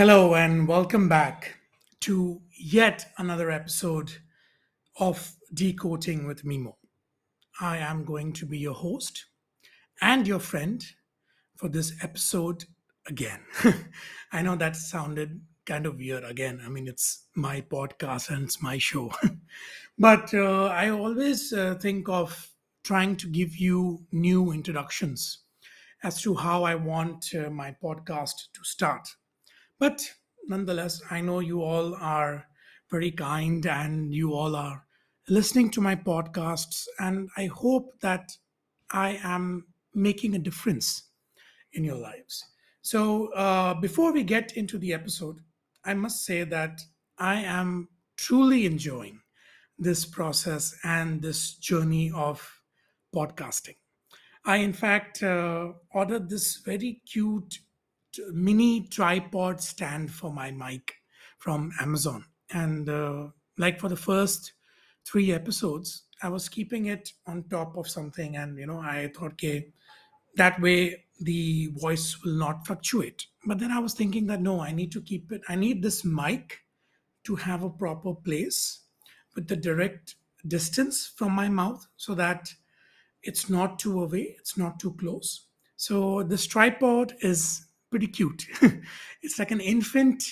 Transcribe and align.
Hello, 0.00 0.34
and 0.34 0.66
welcome 0.66 1.10
back 1.10 1.58
to 2.00 2.40
yet 2.58 3.12
another 3.18 3.50
episode 3.50 4.10
of 4.98 5.34
Decoding 5.52 6.26
with 6.26 6.42
Mimo. 6.42 6.76
I 7.60 7.76
am 7.76 8.06
going 8.06 8.32
to 8.32 8.46
be 8.46 8.56
your 8.56 8.72
host 8.72 9.26
and 10.00 10.26
your 10.26 10.38
friend 10.38 10.82
for 11.54 11.68
this 11.68 11.92
episode 12.02 12.64
again. 13.08 13.40
I 14.32 14.40
know 14.40 14.56
that 14.56 14.74
sounded 14.74 15.38
kind 15.66 15.84
of 15.84 15.98
weird 15.98 16.24
again. 16.24 16.62
I 16.64 16.70
mean, 16.70 16.88
it's 16.88 17.26
my 17.34 17.60
podcast 17.60 18.30
and 18.30 18.44
it's 18.44 18.62
my 18.62 18.78
show. 18.78 19.12
but 19.98 20.32
uh, 20.32 20.68
I 20.68 20.88
always 20.88 21.52
uh, 21.52 21.74
think 21.74 22.08
of 22.08 22.48
trying 22.84 23.16
to 23.16 23.28
give 23.28 23.54
you 23.54 24.06
new 24.12 24.52
introductions 24.52 25.40
as 26.02 26.22
to 26.22 26.34
how 26.36 26.62
I 26.62 26.74
want 26.76 27.34
uh, 27.34 27.50
my 27.50 27.76
podcast 27.82 28.48
to 28.54 28.64
start 28.64 29.06
but 29.80 30.08
nonetheless, 30.46 31.02
I 31.10 31.20
know 31.20 31.40
you 31.40 31.62
all 31.62 31.94
are 31.96 32.46
very 32.90 33.10
kind 33.10 33.66
and 33.66 34.14
you 34.14 34.34
all 34.34 34.54
are 34.54 34.84
listening 35.28 35.70
to 35.70 35.80
my 35.80 35.96
podcasts. 35.96 36.86
And 36.98 37.30
I 37.36 37.46
hope 37.46 37.98
that 38.00 38.36
I 38.90 39.18
am 39.22 39.66
making 39.94 40.34
a 40.34 40.38
difference 40.38 41.04
in 41.72 41.84
your 41.84 41.96
lives. 41.96 42.44
So, 42.82 43.32
uh, 43.32 43.74
before 43.74 44.12
we 44.12 44.22
get 44.22 44.56
into 44.56 44.78
the 44.78 44.92
episode, 44.92 45.40
I 45.84 45.94
must 45.94 46.24
say 46.24 46.44
that 46.44 46.80
I 47.18 47.42
am 47.42 47.88
truly 48.16 48.66
enjoying 48.66 49.20
this 49.78 50.04
process 50.04 50.76
and 50.84 51.22
this 51.22 51.54
journey 51.54 52.10
of 52.14 52.46
podcasting. 53.14 53.76
I, 54.44 54.56
in 54.56 54.72
fact, 54.72 55.22
uh, 55.22 55.72
ordered 55.92 56.28
this 56.28 56.56
very 56.56 57.02
cute 57.06 57.60
mini 58.32 58.86
tripod 58.88 59.60
stand 59.60 60.10
for 60.10 60.32
my 60.32 60.50
mic 60.50 60.94
from 61.38 61.72
Amazon. 61.80 62.24
And 62.52 62.88
uh, 62.88 63.28
like 63.58 63.80
for 63.80 63.88
the 63.88 63.96
first 63.96 64.52
three 65.04 65.32
episodes, 65.32 66.04
I 66.22 66.28
was 66.28 66.48
keeping 66.48 66.86
it 66.86 67.12
on 67.26 67.44
top 67.44 67.76
of 67.76 67.88
something. 67.88 68.36
And, 68.36 68.58
you 68.58 68.66
know, 68.66 68.78
I 68.78 69.10
thought, 69.14 69.32
okay, 69.32 69.72
that 70.36 70.60
way 70.60 71.04
the 71.20 71.70
voice 71.76 72.22
will 72.22 72.34
not 72.34 72.66
fluctuate. 72.66 73.26
But 73.46 73.58
then 73.58 73.70
I 73.72 73.78
was 73.78 73.94
thinking 73.94 74.26
that 74.26 74.40
no, 74.40 74.60
I 74.60 74.72
need 74.72 74.92
to 74.92 75.00
keep 75.00 75.32
it, 75.32 75.42
I 75.48 75.54
need 75.54 75.82
this 75.82 76.04
mic 76.04 76.60
to 77.24 77.36
have 77.36 77.62
a 77.62 77.70
proper 77.70 78.14
place 78.14 78.80
with 79.34 79.48
the 79.48 79.56
direct 79.56 80.16
distance 80.46 81.12
from 81.16 81.32
my 81.32 81.48
mouth 81.48 81.86
so 81.96 82.14
that 82.14 82.52
it's 83.22 83.50
not 83.50 83.78
too 83.78 84.02
away, 84.02 84.36
it's 84.38 84.56
not 84.56 84.80
too 84.80 84.94
close. 84.94 85.46
So 85.76 86.22
this 86.22 86.46
tripod 86.46 87.14
is 87.20 87.66
pretty 87.90 88.06
cute. 88.06 88.46
it's 89.22 89.38
like 89.38 89.50
an 89.50 89.60
infant 89.60 90.24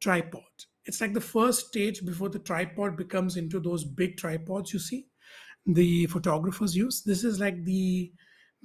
tripod. 0.00 0.42
It's 0.86 1.00
like 1.00 1.14
the 1.14 1.20
first 1.20 1.68
stage 1.68 2.04
before 2.04 2.28
the 2.28 2.38
tripod 2.38 2.96
becomes 2.96 3.36
into 3.36 3.58
those 3.58 3.84
big 3.84 4.16
tripods 4.16 4.72
you 4.72 4.78
see 4.78 5.06
the 5.66 6.06
photographers 6.06 6.76
use. 6.76 7.02
This 7.02 7.24
is 7.24 7.40
like 7.40 7.64
the 7.64 8.12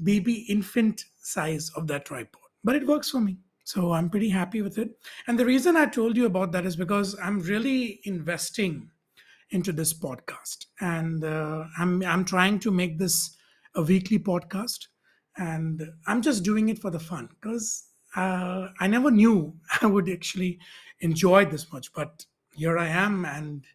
baby 0.03 0.45
infant 0.49 1.03
size 1.17 1.71
of 1.75 1.87
that 1.87 2.05
tripod, 2.05 2.41
but 2.63 2.75
it 2.75 2.87
works 2.87 3.09
for 3.09 3.21
me. 3.21 3.37
So 3.63 3.91
I'm 3.93 4.09
pretty 4.09 4.29
happy 4.29 4.61
with 4.61 4.77
it. 4.77 4.89
And 5.27 5.37
the 5.37 5.45
reason 5.45 5.77
I 5.77 5.85
told 5.85 6.17
you 6.17 6.25
about 6.25 6.51
that 6.53 6.65
is 6.65 6.75
because 6.75 7.15
I'm 7.21 7.39
really 7.39 7.99
investing 8.05 8.89
into 9.51 9.71
this 9.71 9.93
podcast, 9.93 10.65
and 10.79 11.23
uh, 11.23 11.65
I'm 11.77 12.03
I'm 12.03 12.23
trying 12.25 12.59
to 12.59 12.71
make 12.71 12.97
this 12.97 13.35
a 13.75 13.81
weekly 13.81 14.19
podcast, 14.19 14.87
and 15.37 15.83
I'm 16.07 16.21
just 16.21 16.43
doing 16.43 16.69
it 16.69 16.79
for 16.79 16.91
the 16.91 16.99
fun 16.99 17.29
because 17.41 17.88
uh, 18.15 18.69
I 18.79 18.87
never 18.87 19.11
knew 19.11 19.53
I 19.81 19.85
would 19.85 20.09
actually 20.09 20.59
enjoy 20.99 21.45
this 21.45 21.71
much, 21.71 21.93
but 21.93 22.25
here 22.55 22.77
I 22.77 22.87
am, 22.87 23.25
and 23.25 23.65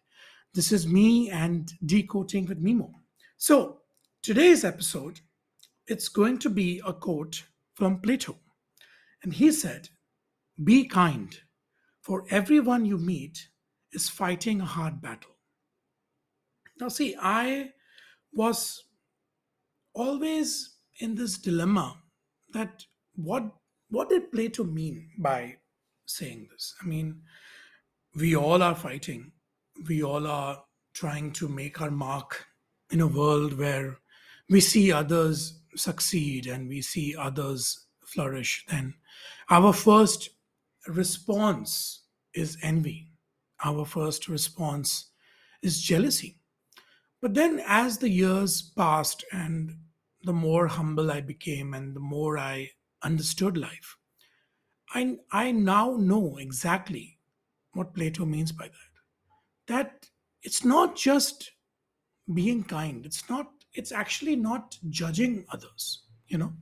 this 0.53 0.71
is 0.71 0.87
me 0.87 1.29
and 1.29 1.71
decoding 1.85 2.45
with 2.45 2.63
Mimo. 2.63 2.91
So 3.37 3.81
today's 4.21 4.63
episode, 4.63 5.19
it's 5.87 6.09
going 6.09 6.39
to 6.39 6.49
be 6.49 6.81
a 6.85 6.93
quote 6.93 7.43
from 7.73 7.99
Plato, 7.99 8.37
and 9.23 9.33
he 9.33 9.51
said, 9.51 9.89
"Be 10.63 10.87
kind, 10.87 11.37
for 12.01 12.25
everyone 12.29 12.85
you 12.85 12.97
meet 12.97 13.49
is 13.91 14.09
fighting 14.09 14.61
a 14.61 14.65
hard 14.65 15.01
battle." 15.01 15.35
Now, 16.79 16.89
see, 16.89 17.15
I 17.19 17.71
was 18.33 18.83
always 19.93 20.75
in 20.99 21.15
this 21.15 21.37
dilemma 21.37 22.01
that 22.53 22.85
what 23.15 23.51
what 23.89 24.09
did 24.09 24.31
Plato 24.31 24.63
mean 24.63 25.09
by 25.17 25.57
saying 26.05 26.47
this? 26.51 26.73
I 26.81 26.85
mean, 26.85 27.21
we 28.15 28.35
all 28.35 28.63
are 28.63 28.75
fighting. 28.75 29.31
We 29.87 30.03
all 30.03 30.25
are 30.27 30.63
trying 30.93 31.31
to 31.33 31.47
make 31.47 31.81
our 31.81 31.91
mark 31.91 32.45
in 32.91 33.01
a 33.01 33.07
world 33.07 33.57
where 33.57 33.97
we 34.49 34.61
see 34.61 34.91
others 34.91 35.59
succeed 35.75 36.47
and 36.47 36.69
we 36.69 36.81
see 36.81 37.15
others 37.15 37.87
flourish. 38.05 38.65
Then 38.69 38.95
our 39.49 39.73
first 39.73 40.29
response 40.87 42.03
is 42.33 42.57
envy. 42.61 43.09
Our 43.63 43.85
first 43.85 44.27
response 44.27 45.11
is 45.61 45.81
jealousy. 45.81 46.37
But 47.21 47.33
then, 47.33 47.61
as 47.65 47.97
the 47.97 48.09
years 48.09 48.61
passed 48.61 49.25
and 49.31 49.75
the 50.23 50.33
more 50.33 50.67
humble 50.67 51.11
I 51.11 51.21
became 51.21 51.73
and 51.73 51.95
the 51.95 51.99
more 51.99 52.37
I 52.37 52.69
understood 53.05 53.57
life. 53.57 53.97
I, 54.93 55.17
I 55.31 55.51
now 55.51 55.95
know 55.97 56.37
exactly 56.37 57.19
what 57.73 57.93
Plato 57.93 58.25
means 58.25 58.51
by 58.51 58.65
that. 58.67 58.93
That 59.67 60.09
it's 60.43 60.63
not 60.65 60.95
just 60.95 61.51
being 62.33 62.63
kind, 62.63 63.05
it's 63.05 63.29
not, 63.29 63.51
it's 63.73 63.91
actually 63.91 64.35
not 64.35 64.77
judging 64.89 65.45
others, 65.51 66.03
you 66.27 66.37
know. 66.37 66.53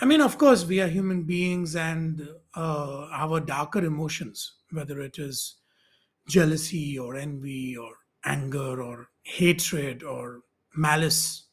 I 0.00 0.04
mean, 0.04 0.20
of 0.20 0.38
course, 0.38 0.64
we 0.64 0.80
are 0.80 0.86
human 0.86 1.24
beings 1.24 1.74
and 1.74 2.28
uh, 2.54 3.08
our 3.12 3.40
darker 3.40 3.84
emotions, 3.84 4.54
whether 4.70 5.00
it 5.00 5.18
is 5.18 5.56
jealousy 6.28 6.98
or 6.98 7.16
envy 7.16 7.76
or 7.76 7.94
anger 8.24 8.82
or 8.82 9.08
hatred 9.22 10.02
or 10.02 10.40
malice, 10.76 11.44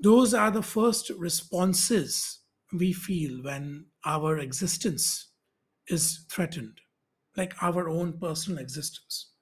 those 0.00 0.34
are 0.34 0.50
the 0.50 0.62
first 0.62 1.10
responses 1.10 2.40
we 2.72 2.92
feel 2.92 3.42
when 3.42 3.86
our 4.04 4.38
existence 4.38 5.28
is 5.88 6.24
threatened, 6.30 6.80
like 7.36 7.54
our 7.62 7.88
own 7.88 8.18
personal 8.18 8.58
existence. 8.58 9.32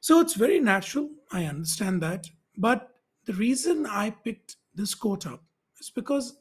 So 0.00 0.20
it's 0.20 0.34
very 0.34 0.60
natural, 0.60 1.10
I 1.32 1.44
understand 1.44 2.02
that. 2.02 2.26
But 2.56 2.88
the 3.24 3.32
reason 3.34 3.86
I 3.86 4.10
picked 4.10 4.56
this 4.74 4.94
quote 4.94 5.26
up 5.26 5.42
is 5.80 5.90
because 5.90 6.38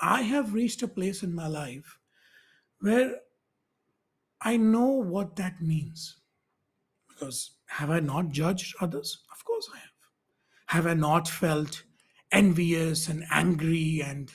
I 0.00 0.22
have 0.22 0.54
reached 0.54 0.82
a 0.82 0.88
place 0.88 1.22
in 1.22 1.34
my 1.34 1.46
life 1.46 1.98
where 2.80 3.16
I 4.40 4.56
know 4.56 4.86
what 4.86 5.36
that 5.36 5.62
means. 5.62 6.16
Because 7.08 7.52
have 7.66 7.90
I 7.90 8.00
not 8.00 8.30
judged 8.30 8.74
others? 8.80 9.22
Of 9.32 9.44
course 9.44 9.68
I 9.72 9.78
have. 9.78 9.88
Have 10.66 10.86
I 10.86 10.94
not 10.94 11.28
felt 11.28 11.82
envious 12.32 13.08
and 13.08 13.24
angry 13.30 14.02
and 14.04 14.30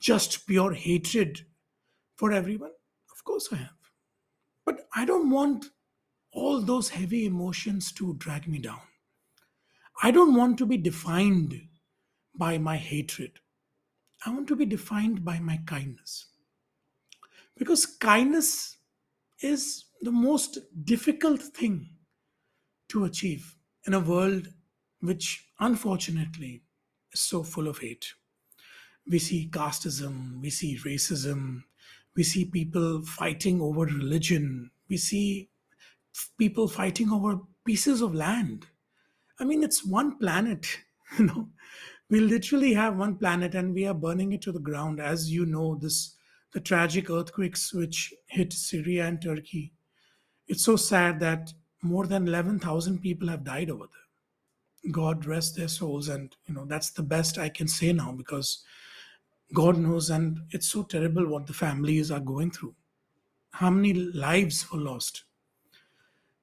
just 0.00 0.46
pure 0.46 0.72
hatred 0.72 1.42
for 2.16 2.32
everyone? 2.32 2.72
Of 3.12 3.24
course 3.24 3.48
I 3.52 3.56
have. 3.56 3.70
But 4.64 4.88
I 4.94 5.04
don't 5.04 5.30
want 5.30 5.66
all 6.32 6.60
those 6.60 6.88
heavy 6.88 7.26
emotions 7.26 7.92
to 7.92 8.14
drag 8.14 8.48
me 8.48 8.58
down. 8.58 8.80
I 10.02 10.10
don't 10.10 10.34
want 10.34 10.58
to 10.58 10.66
be 10.66 10.76
defined 10.76 11.54
by 12.34 12.58
my 12.58 12.76
hatred. 12.76 13.32
I 14.24 14.30
want 14.30 14.48
to 14.48 14.56
be 14.56 14.64
defined 14.64 15.24
by 15.24 15.38
my 15.40 15.58
kindness. 15.66 16.26
Because 17.56 17.84
kindness 17.84 18.78
is 19.42 19.84
the 20.00 20.10
most 20.10 20.58
difficult 20.84 21.42
thing 21.42 21.90
to 22.88 23.04
achieve 23.04 23.56
in 23.86 23.94
a 23.94 24.00
world 24.00 24.48
which 25.00 25.46
unfortunately 25.58 26.62
is 27.12 27.20
so 27.20 27.42
full 27.42 27.68
of 27.68 27.78
hate 27.78 28.14
we 29.08 29.18
see 29.18 29.48
casteism, 29.50 30.40
we 30.40 30.50
see 30.50 30.78
racism, 30.84 31.64
we 32.16 32.22
see 32.22 32.44
people 32.44 33.02
fighting 33.02 33.60
over 33.60 33.80
religion, 33.80 34.70
we 34.88 34.96
see 34.96 35.48
people 36.38 36.68
fighting 36.68 37.10
over 37.10 37.40
pieces 37.64 38.00
of 38.00 38.14
land. 38.14 38.66
I 39.38 39.44
mean, 39.44 39.62
it's 39.62 39.84
one 39.84 40.18
planet, 40.18 40.66
you 41.18 41.26
know. 41.26 41.48
We 42.08 42.18
literally 42.18 42.74
have 42.74 42.96
one 42.96 43.16
planet 43.16 43.54
and 43.54 43.72
we 43.72 43.86
are 43.86 43.94
burning 43.94 44.32
it 44.32 44.42
to 44.42 44.52
the 44.52 44.58
ground. 44.58 45.00
As 45.00 45.30
you 45.30 45.46
know, 45.46 45.76
this 45.76 46.16
the 46.52 46.60
tragic 46.60 47.10
earthquakes 47.10 47.72
which 47.72 48.12
hit 48.26 48.52
Syria 48.52 49.06
and 49.06 49.20
Turkey. 49.22 49.72
It's 50.48 50.64
so 50.64 50.76
sad 50.76 51.20
that 51.20 51.52
more 51.82 52.06
than 52.06 52.26
11,000 52.26 53.00
people 53.00 53.28
have 53.28 53.44
died 53.44 53.70
over 53.70 53.84
there. 53.84 54.92
God 54.92 55.26
rest 55.26 55.56
their 55.56 55.68
souls. 55.68 56.08
And, 56.08 56.34
you 56.46 56.54
know, 56.54 56.64
that's 56.64 56.90
the 56.90 57.02
best 57.02 57.38
I 57.38 57.48
can 57.48 57.68
say 57.68 57.92
now 57.92 58.12
because 58.12 58.64
God 59.54 59.78
knows, 59.78 60.10
and 60.10 60.40
it's 60.50 60.68
so 60.68 60.82
terrible 60.84 61.26
what 61.28 61.46
the 61.46 61.52
families 61.54 62.10
are 62.10 62.20
going 62.20 62.50
through. 62.52 62.74
how 63.52 63.70
many 63.70 63.94
lives 63.94 64.70
were 64.72 64.78
lost. 64.80 65.24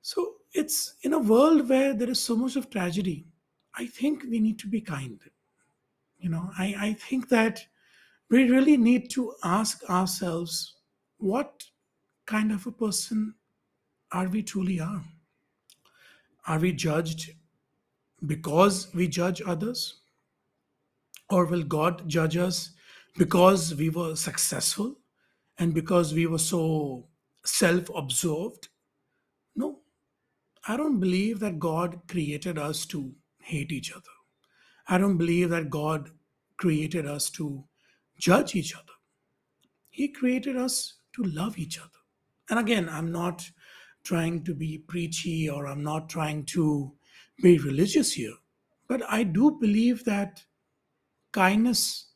So 0.02 0.36
it's 0.54 0.96
in 1.04 1.14
a 1.14 1.20
world 1.20 1.70
where 1.70 1.94
there 1.94 2.10
is 2.10 2.24
so 2.24 2.36
much 2.36 2.56
of 2.56 2.70
tragedy. 2.70 3.28
I 3.76 3.88
think 3.88 4.24
we 4.30 4.40
need 4.40 4.60
to 4.60 4.68
be 4.68 4.82
kind. 4.82 5.20
You 6.20 6.30
know, 6.30 6.52
I, 6.58 6.76
I 6.80 6.94
think 6.94 7.30
that 7.30 7.66
we 8.30 8.50
really 8.50 8.78
need 8.78 9.10
to 9.12 9.34
ask 9.44 9.84
ourselves 9.90 10.78
what 11.18 11.66
kind 12.26 12.52
of 12.52 12.68
a 12.68 12.72
person 12.72 13.36
are 14.12 14.28
we 14.30 14.44
truly 14.44 14.80
are? 14.80 15.04
Are 16.48 16.60
we 16.60 16.74
judged 16.74 17.32
because 18.26 18.94
we 18.96 19.08
judge 19.08 19.42
others? 19.46 20.02
Or 21.30 21.46
will 21.46 21.64
God 21.64 22.08
judge 22.10 22.38
us 22.38 22.72
because 23.18 23.74
we 23.76 23.90
were 23.90 24.16
successful 24.16 24.96
and 25.58 25.74
because 25.74 26.14
we 26.14 26.28
were 26.28 26.38
so 26.38 27.08
self 27.44 27.90
absorbed? 27.96 28.70
No, 29.56 29.80
I 30.68 30.78
don't 30.78 31.00
believe 31.00 31.40
that 31.40 31.60
God 31.60 32.02
created 32.08 32.58
us 32.58 32.86
to 32.88 33.14
hate 33.42 33.72
each 33.72 33.92
other. 33.92 34.04
I 34.88 34.98
don't 34.98 35.18
believe 35.18 35.50
that 35.50 35.70
God 35.70 36.12
created 36.58 37.06
us 37.06 37.30
to 37.32 37.64
judge 38.20 38.56
each 38.56 38.76
other. 38.76 38.84
He 39.90 40.08
created 40.08 40.56
us 40.58 40.96
to 41.16 41.24
love 41.24 41.58
each 41.58 41.80
other. 41.80 41.90
And 42.50 42.60
again, 42.60 42.88
I'm 42.90 43.12
not 43.12 43.50
trying 44.04 44.44
to 44.46 44.54
be 44.54 44.78
preachy 44.78 45.50
or 45.50 45.68
I'm 45.68 45.84
not 45.84 46.10
trying 46.10 46.46
to 46.46 46.94
be 47.42 47.58
religious 47.58 48.14
here, 48.14 48.36
but 48.88 49.02
I 49.10 49.24
do 49.24 49.58
believe 49.60 50.06
that 50.06 50.44
kindness 51.34 52.07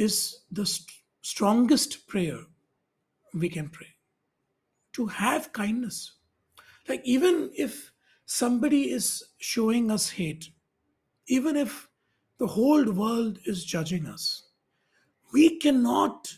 is 0.00 0.40
the 0.50 0.64
st- 0.64 0.90
strongest 1.20 2.06
prayer 2.06 2.38
we 3.34 3.48
can 3.48 3.68
pray. 3.68 3.92
To 4.94 5.06
have 5.06 5.52
kindness. 5.52 6.12
Like, 6.88 7.02
even 7.04 7.50
if 7.54 7.92
somebody 8.24 8.90
is 8.90 9.22
showing 9.38 9.90
us 9.90 10.08
hate, 10.08 10.50
even 11.28 11.56
if 11.56 11.88
the 12.38 12.46
whole 12.46 12.90
world 12.90 13.38
is 13.44 13.64
judging 13.64 14.06
us, 14.06 14.44
we 15.32 15.58
cannot 15.58 16.32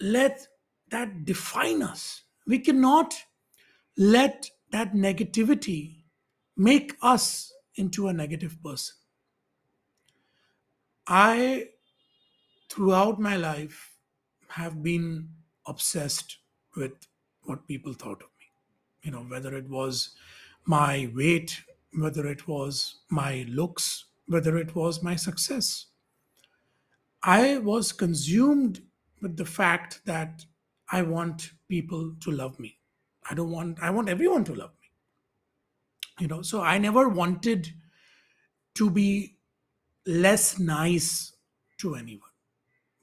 let 0.00 0.46
that 0.90 1.24
define 1.24 1.82
us. 1.82 2.22
We 2.46 2.58
cannot 2.58 3.14
let 3.96 4.50
that 4.72 4.92
negativity 4.92 6.04
make 6.56 6.96
us 7.00 7.52
into 7.76 8.08
a 8.08 8.12
negative 8.12 8.62
person. 8.62 8.94
I, 11.08 11.68
throughout 12.70 13.20
my 13.20 13.36
life, 13.36 13.96
have 14.48 14.82
been 14.82 15.28
obsessed 15.66 16.38
with 16.76 16.92
what 17.42 17.66
people 17.66 17.92
thought 17.92 18.22
of 18.22 18.28
me. 18.38 18.46
You 19.02 19.10
know, 19.12 19.22
whether 19.22 19.56
it 19.56 19.68
was 19.68 20.10
my 20.64 21.10
weight, 21.14 21.62
whether 21.98 22.26
it 22.26 22.46
was 22.46 23.00
my 23.10 23.44
looks, 23.48 24.06
whether 24.26 24.56
it 24.56 24.74
was 24.74 25.02
my 25.02 25.16
success. 25.16 25.86
I 27.22 27.58
was 27.58 27.92
consumed 27.92 28.82
with 29.20 29.36
the 29.36 29.44
fact 29.44 30.00
that 30.06 30.44
I 30.90 31.02
want 31.02 31.52
people 31.68 32.14
to 32.20 32.30
love 32.30 32.58
me. 32.58 32.78
I 33.28 33.34
don't 33.34 33.50
want, 33.50 33.78
I 33.82 33.90
want 33.90 34.08
everyone 34.08 34.44
to 34.44 34.54
love 34.54 34.70
me. 34.80 34.88
You 36.20 36.28
know, 36.28 36.42
so 36.42 36.60
I 36.62 36.78
never 36.78 37.08
wanted 37.08 37.72
to 38.74 38.90
be 38.90 39.36
less 40.06 40.58
nice 40.58 41.32
to 41.78 41.94
anyone. 41.94 42.29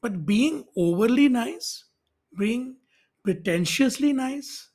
But 0.07 0.25
being 0.25 0.63
overly 0.77 1.27
nice, 1.27 1.83
being 2.39 2.77
pretentiously 3.25 4.13
nice, 4.13 4.69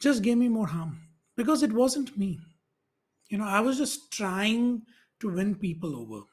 just 0.00 0.22
gave 0.22 0.38
me 0.38 0.48
more 0.48 0.68
harm 0.68 1.02
because 1.36 1.62
it 1.62 1.70
wasn't 1.70 2.16
me. 2.16 2.40
You 3.28 3.36
know, 3.36 3.44
I 3.44 3.60
was 3.60 3.76
just 3.76 4.10
trying 4.10 4.80
to 5.20 5.28
win 5.28 5.56
people 5.56 5.94
over. 5.94 6.24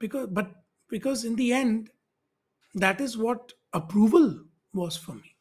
Because 0.00 0.30
but 0.32 0.50
because 0.88 1.24
in 1.24 1.36
the 1.36 1.52
end, 1.52 1.90
that 2.74 3.00
is 3.00 3.16
what 3.16 3.52
approval 3.72 4.42
was 4.72 4.96
for 4.96 5.14
me. 5.14 5.36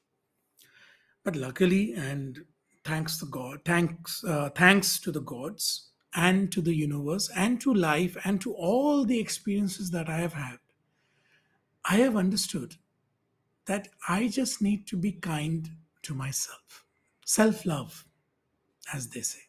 But 1.24 1.36
luckily, 1.36 1.96
and 1.96 2.46
thanks 2.86 3.18
to 3.18 3.26
God, 3.26 3.62
thanks 3.66 4.24
uh, 4.24 4.52
thanks 4.52 5.00
to 5.00 5.12
the 5.12 5.22
gods 5.22 5.90
and 6.14 6.52
to 6.52 6.62
the 6.62 6.76
universe 6.76 7.28
and 7.36 7.60
to 7.62 7.74
life 7.74 8.16
and 8.24 8.40
to 8.42 8.54
all 8.54 9.04
the 9.04 9.20
experiences 9.20 9.90
that 9.90 10.10
I 10.10 10.18
have 10.18 10.34
had, 10.34 10.60
I 11.86 11.98
have 11.98 12.16
understood 12.16 12.76
that 13.66 13.90
I 14.08 14.28
just 14.28 14.62
need 14.62 14.88
to 14.88 14.98
be 14.98 15.12
kind 15.12 15.70
to 16.04 16.14
myself. 16.14 16.86
Self 17.26 17.66
love, 17.66 18.06
as 18.94 19.08
they 19.10 19.22
say. 19.22 19.40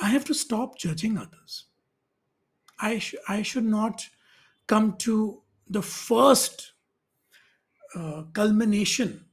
I 0.00 0.08
have 0.08 0.24
to 0.26 0.34
stop 0.34 0.78
judging 0.78 1.16
others. 1.16 1.64
I, 2.78 2.98
sh- 2.98 3.14
I 3.28 3.42
should 3.42 3.64
not 3.64 4.08
come 4.66 4.96
to 4.98 5.42
the 5.68 5.82
first 5.82 6.72
uh, 7.94 8.22
culmination 8.32 9.24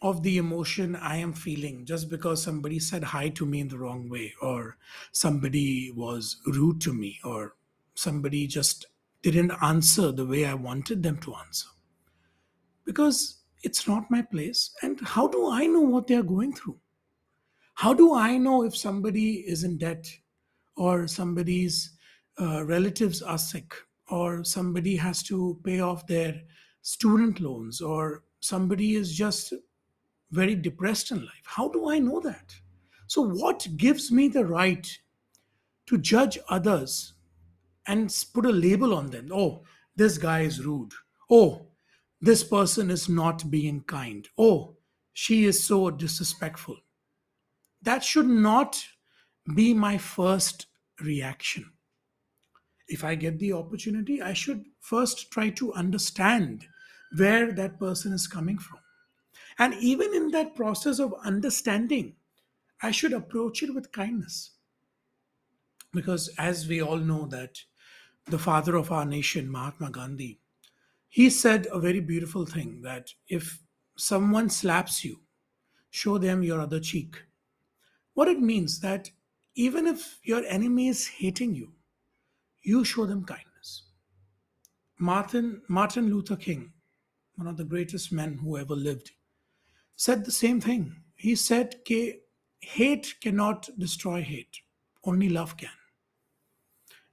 of 0.00 0.22
the 0.22 0.38
emotion 0.38 0.94
I 0.96 1.16
am 1.16 1.32
feeling 1.32 1.84
just 1.84 2.08
because 2.08 2.42
somebody 2.42 2.78
said 2.78 3.02
hi 3.02 3.28
to 3.30 3.44
me 3.44 3.60
in 3.60 3.68
the 3.68 3.78
wrong 3.78 4.08
way, 4.08 4.34
or 4.40 4.76
somebody 5.12 5.90
was 5.90 6.36
rude 6.46 6.80
to 6.82 6.94
me, 6.94 7.18
or 7.24 7.56
somebody 7.94 8.46
just 8.46 8.86
didn't 9.22 9.52
answer 9.62 10.12
the 10.12 10.26
way 10.26 10.44
I 10.44 10.54
wanted 10.54 11.02
them 11.02 11.18
to 11.18 11.34
answer. 11.34 11.68
Because 12.84 13.42
it's 13.62 13.86
not 13.88 14.10
my 14.10 14.22
place. 14.22 14.70
And 14.82 14.98
how 15.02 15.28
do 15.28 15.50
I 15.50 15.66
know 15.66 15.80
what 15.80 16.06
they're 16.06 16.22
going 16.22 16.54
through? 16.54 16.78
How 17.74 17.92
do 17.92 18.14
I 18.14 18.38
know 18.38 18.64
if 18.64 18.76
somebody 18.76 19.44
is 19.46 19.64
in 19.64 19.78
debt, 19.78 20.08
or 20.76 21.06
somebody's 21.06 21.96
uh, 22.40 22.64
relatives 22.64 23.22
are 23.22 23.38
sick, 23.38 23.74
or 24.08 24.44
somebody 24.44 24.96
has 24.96 25.22
to 25.24 25.60
pay 25.64 25.80
off 25.80 26.06
their 26.06 26.40
student 26.82 27.40
loans, 27.40 27.80
or 27.80 28.24
somebody 28.40 28.94
is 28.94 29.14
just 29.14 29.52
very 30.30 30.54
depressed 30.54 31.10
in 31.10 31.18
life. 31.18 31.44
How 31.44 31.68
do 31.68 31.90
I 31.90 31.98
know 31.98 32.20
that? 32.20 32.54
So, 33.06 33.22
what 33.22 33.66
gives 33.76 34.12
me 34.12 34.28
the 34.28 34.44
right 34.44 34.86
to 35.86 35.98
judge 35.98 36.38
others 36.48 37.14
and 37.88 38.14
put 38.32 38.46
a 38.46 38.52
label 38.52 38.94
on 38.94 39.10
them? 39.10 39.30
Oh, 39.32 39.64
this 39.96 40.18
guy 40.18 40.42
is 40.42 40.64
rude. 40.64 40.92
Oh, 41.28 41.66
this 42.20 42.44
person 42.44 42.90
is 42.90 43.08
not 43.08 43.50
being 43.50 43.82
kind. 43.82 44.28
Oh, 44.38 44.76
she 45.12 45.44
is 45.44 45.64
so 45.64 45.90
disrespectful. 45.90 46.76
That 47.82 48.04
should 48.04 48.28
not 48.28 48.80
be 49.54 49.74
my 49.74 49.98
first 49.98 50.66
reaction. 51.00 51.72
If 52.86 53.02
I 53.02 53.16
get 53.16 53.40
the 53.40 53.52
opportunity, 53.52 54.22
I 54.22 54.32
should 54.32 54.64
first 54.80 55.32
try 55.32 55.50
to 55.50 55.72
understand 55.72 56.66
where 57.16 57.50
that 57.52 57.80
person 57.80 58.12
is 58.12 58.28
coming 58.28 58.58
from 58.58 58.78
and 59.58 59.74
even 59.74 60.14
in 60.14 60.30
that 60.30 60.54
process 60.54 61.00
of 61.00 61.14
understanding, 61.24 62.14
I 62.80 62.92
should 62.92 63.12
approach 63.12 63.62
it 63.62 63.74
with 63.74 63.90
kindness. 63.90 64.52
Because 65.92 66.28
as 66.38 66.68
we 66.68 66.80
all 66.80 66.98
know 66.98 67.26
that 67.26 67.58
the 68.30 68.38
father 68.38 68.76
of 68.76 68.92
our 68.92 69.04
nation, 69.04 69.50
Mahatma 69.50 69.90
Gandhi, 69.90 70.40
he 71.08 71.30
said 71.30 71.66
a 71.72 71.80
very 71.80 72.00
beautiful 72.00 72.44
thing 72.44 72.82
that 72.82 73.10
if 73.28 73.60
someone 73.96 74.50
slaps 74.50 75.04
you, 75.04 75.20
show 75.90 76.18
them 76.18 76.42
your 76.42 76.60
other 76.60 76.80
cheek. 76.80 77.16
What 78.14 78.28
it 78.28 78.40
means 78.40 78.80
that 78.80 79.10
even 79.54 79.86
if 79.86 80.18
your 80.22 80.44
enemy 80.44 80.88
is 80.88 81.06
hating 81.06 81.54
you, 81.54 81.72
you 82.62 82.84
show 82.84 83.06
them 83.06 83.24
kindness. 83.24 83.84
Martin, 84.98 85.62
Martin 85.68 86.10
Luther 86.10 86.36
King, 86.36 86.72
one 87.36 87.46
of 87.46 87.56
the 87.56 87.64
greatest 87.64 88.12
men 88.12 88.38
who 88.42 88.58
ever 88.58 88.74
lived, 88.74 89.12
said 89.96 90.24
the 90.24 90.32
same 90.32 90.60
thing. 90.60 90.94
He 91.14 91.34
said, 91.34 91.76
hate 92.60 93.14
cannot 93.20 93.68
destroy 93.78 94.22
hate, 94.22 94.60
only 95.04 95.28
love 95.28 95.56
can. 95.56 95.70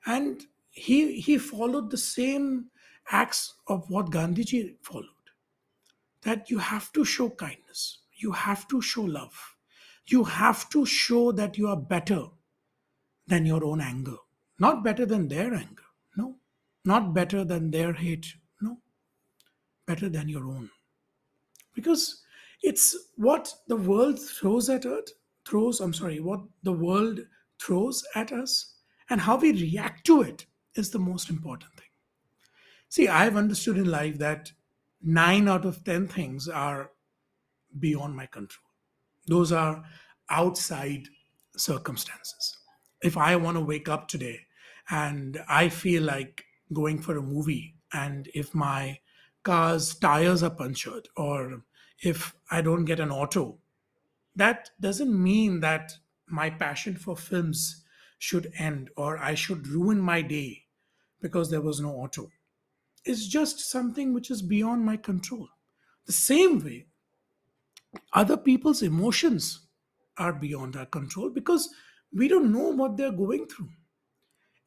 And 0.05 0.45
he, 0.75 1.19
he 1.21 1.37
followed 1.37 1.89
the 1.89 1.97
same 1.97 2.65
acts 3.11 3.55
of 3.67 3.89
what 3.89 4.11
Gandhiji 4.11 4.75
followed 4.81 5.09
that 6.21 6.49
you 6.49 6.57
have 6.57 6.91
to 6.93 7.05
show 7.05 7.29
kindness, 7.29 7.99
you 8.15 8.31
have 8.31 8.67
to 8.67 8.81
show 8.81 9.03
love, 9.03 9.55
you 10.07 10.23
have 10.23 10.69
to 10.69 10.85
show 10.85 11.31
that 11.31 11.57
you 11.57 11.67
are 11.67 11.77
better 11.77 12.25
than 13.27 13.45
your 13.45 13.63
own 13.63 13.79
anger, 13.79 14.17
not 14.59 14.83
better 14.83 15.05
than 15.05 15.27
their 15.27 15.53
anger, 15.53 15.83
no, 16.17 16.35
not 16.83 17.13
better 17.13 17.43
than 17.45 17.71
their 17.71 17.93
hate, 17.93 18.35
no, 18.59 18.77
better 19.85 20.09
than 20.09 20.27
your 20.27 20.45
own. 20.45 20.69
Because 21.73 22.23
it's 22.63 22.95
what 23.15 23.53
the 23.67 23.75
world 23.75 24.19
throws 24.19 24.69
at 24.69 24.85
us 24.85 25.11
throws 25.45 25.79
i'm 25.79 25.93
sorry 25.93 26.19
what 26.19 26.41
the 26.63 26.73
world 26.73 27.19
throws 27.61 28.03
at 28.15 28.31
us 28.31 28.73
and 29.09 29.21
how 29.21 29.37
we 29.37 29.51
react 29.51 30.05
to 30.05 30.21
it 30.23 30.45
is 30.75 30.91
the 30.91 30.99
most 30.99 31.29
important 31.29 31.71
thing 31.73 31.89
see 32.89 33.07
i've 33.07 33.35
understood 33.35 33.77
in 33.77 33.89
life 33.89 34.17
that 34.17 34.51
9 35.01 35.47
out 35.47 35.65
of 35.65 35.83
10 35.83 36.07
things 36.07 36.47
are 36.47 36.89
beyond 37.79 38.15
my 38.15 38.25
control. 38.25 38.65
Those 39.27 39.51
are 39.51 39.83
outside 40.29 41.07
circumstances. 41.55 42.57
If 43.03 43.17
I 43.17 43.35
want 43.35 43.57
to 43.57 43.63
wake 43.63 43.89
up 43.89 44.07
today 44.07 44.39
and 44.89 45.39
I 45.47 45.69
feel 45.69 46.03
like 46.03 46.43
going 46.73 47.01
for 47.01 47.17
a 47.17 47.21
movie, 47.21 47.75
and 47.93 48.29
if 48.33 48.55
my 48.55 48.99
car's 49.43 49.95
tires 49.95 50.41
are 50.41 50.49
punctured, 50.49 51.07
or 51.15 51.61
if 51.99 52.35
I 52.49 52.61
don't 52.61 52.85
get 52.85 52.99
an 52.99 53.11
auto, 53.11 53.59
that 54.35 54.71
doesn't 54.81 55.23
mean 55.23 55.59
that 55.61 55.93
my 56.27 56.49
passion 56.49 56.95
for 56.95 57.15
films 57.15 57.83
should 58.17 58.51
end 58.57 58.89
or 58.97 59.17
I 59.19 59.35
should 59.35 59.67
ruin 59.67 59.99
my 59.99 60.21
day 60.21 60.64
because 61.25 61.49
there 61.49 61.61
was 61.61 61.81
no 61.81 61.89
auto. 61.89 62.29
It's 63.03 63.25
just 63.25 63.71
something 63.71 64.13
which 64.13 64.29
is 64.29 64.43
beyond 64.43 64.85
my 64.85 64.95
control. 64.95 65.47
The 66.05 66.13
same 66.13 66.63
way, 66.63 66.85
other 68.13 68.37
people's 68.37 68.83
emotions 68.83 69.65
are 70.19 70.33
beyond 70.33 70.75
our 70.75 70.85
control 70.85 71.31
because 71.31 71.67
we 72.13 72.27
don't 72.27 72.53
know 72.53 72.69
what 72.69 72.95
they're 72.95 73.11
going 73.23 73.47
through. 73.47 73.71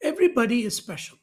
Everybody 0.01 0.65
is 0.65 0.75
special. 0.75 1.17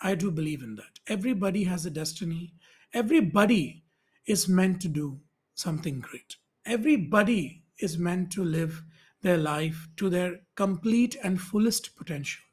I 0.00 0.14
do 0.14 0.30
believe 0.30 0.62
in 0.62 0.74
that. 0.76 1.00
Everybody 1.06 1.64
has 1.64 1.84
a 1.84 1.90
destiny. 1.90 2.54
Everybody 2.94 3.84
is 4.26 4.48
meant 4.48 4.80
to 4.80 4.88
do 4.88 5.20
something 5.54 6.00
great. 6.00 6.36
Everybody 6.64 7.64
is 7.78 7.98
meant 7.98 8.32
to 8.32 8.42
live 8.42 8.82
their 9.20 9.36
life 9.36 9.86
to 9.98 10.08
their 10.08 10.40
complete 10.56 11.14
and 11.22 11.38
fullest 11.38 11.94
potential. 11.94 12.47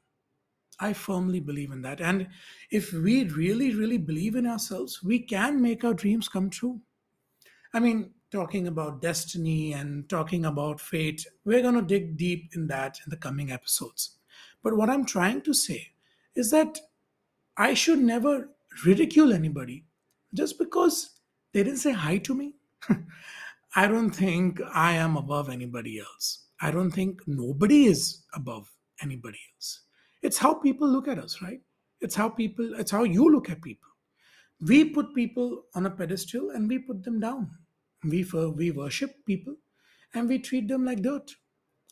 I 0.78 0.92
firmly 0.92 1.40
believe 1.40 1.70
in 1.72 1.82
that. 1.82 2.00
And 2.00 2.28
if 2.70 2.92
we 2.92 3.24
really, 3.24 3.74
really 3.74 3.98
believe 3.98 4.34
in 4.34 4.46
ourselves, 4.46 5.02
we 5.02 5.20
can 5.20 5.62
make 5.62 5.84
our 5.84 5.94
dreams 5.94 6.28
come 6.28 6.50
true. 6.50 6.80
I 7.72 7.80
mean, 7.80 8.10
talking 8.30 8.66
about 8.66 9.00
destiny 9.00 9.72
and 9.72 10.08
talking 10.08 10.44
about 10.44 10.80
fate, 10.80 11.26
we're 11.44 11.62
going 11.62 11.74
to 11.74 11.82
dig 11.82 12.16
deep 12.16 12.52
in 12.54 12.66
that 12.68 12.98
in 13.04 13.10
the 13.10 13.16
coming 13.16 13.50
episodes. 13.50 14.18
But 14.62 14.76
what 14.76 14.90
I'm 14.90 15.06
trying 15.06 15.42
to 15.42 15.54
say 15.54 15.92
is 16.34 16.50
that 16.50 16.78
I 17.56 17.74
should 17.74 18.00
never 18.00 18.50
ridicule 18.84 19.32
anybody 19.32 19.86
just 20.34 20.58
because 20.58 21.20
they 21.52 21.62
didn't 21.62 21.78
say 21.78 21.92
hi 21.92 22.18
to 22.18 22.34
me. 22.34 22.54
I 23.76 23.88
don't 23.88 24.10
think 24.10 24.60
I 24.74 24.92
am 24.92 25.16
above 25.16 25.48
anybody 25.48 25.98
else. 25.98 26.46
I 26.60 26.70
don't 26.70 26.90
think 26.90 27.22
nobody 27.26 27.86
is 27.86 28.24
above 28.34 28.70
anybody 29.02 29.38
else. 29.54 29.85
It's 30.26 30.38
how 30.38 30.54
people 30.54 30.88
look 30.88 31.08
at 31.08 31.20
us, 31.20 31.40
right? 31.40 31.60
It's 32.00 32.16
how 32.16 32.28
people, 32.28 32.74
it's 32.80 32.90
how 32.90 33.04
you 33.04 33.30
look 33.30 33.48
at 33.48 33.62
people. 33.62 33.88
We 34.60 34.86
put 34.86 35.14
people 35.14 35.64
on 35.76 35.86
a 35.86 35.90
pedestal 35.90 36.50
and 36.50 36.68
we 36.68 36.80
put 36.80 37.04
them 37.04 37.20
down. 37.20 37.50
We, 38.04 38.24
we 38.56 38.72
worship 38.72 39.14
people 39.24 39.56
and 40.14 40.28
we 40.28 40.40
treat 40.40 40.66
them 40.68 40.84
like 40.84 41.02
dirt. 41.02 41.30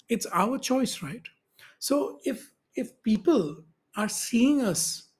It's 0.09 0.27
our 0.33 0.59
choice, 0.59 1.03
right? 1.03 1.23
So 1.79 2.19
if 2.25 2.51
if 2.75 3.01
people 3.05 3.65
are 3.97 4.09
seeing 4.09 4.63
us 4.63 5.11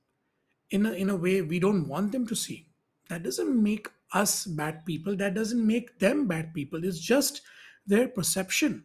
in 0.71 0.87
a, 0.87 0.93
in 0.93 1.11
a 1.11 1.17
way 1.17 1.43
we 1.43 1.61
don't 1.61 1.87
want 1.89 2.13
them 2.13 2.27
to 2.27 2.35
see, 2.35 2.67
that 3.09 3.23
doesn't 3.23 3.63
make 3.63 3.89
us 4.13 4.45
bad 4.47 4.85
people. 4.87 5.17
That 5.17 5.35
doesn't 5.35 5.65
make 5.65 5.99
them 6.01 6.27
bad 6.27 6.53
people. 6.55 6.85
It's 6.85 6.99
just 6.99 7.43
their 7.87 8.09
perception. 8.09 8.85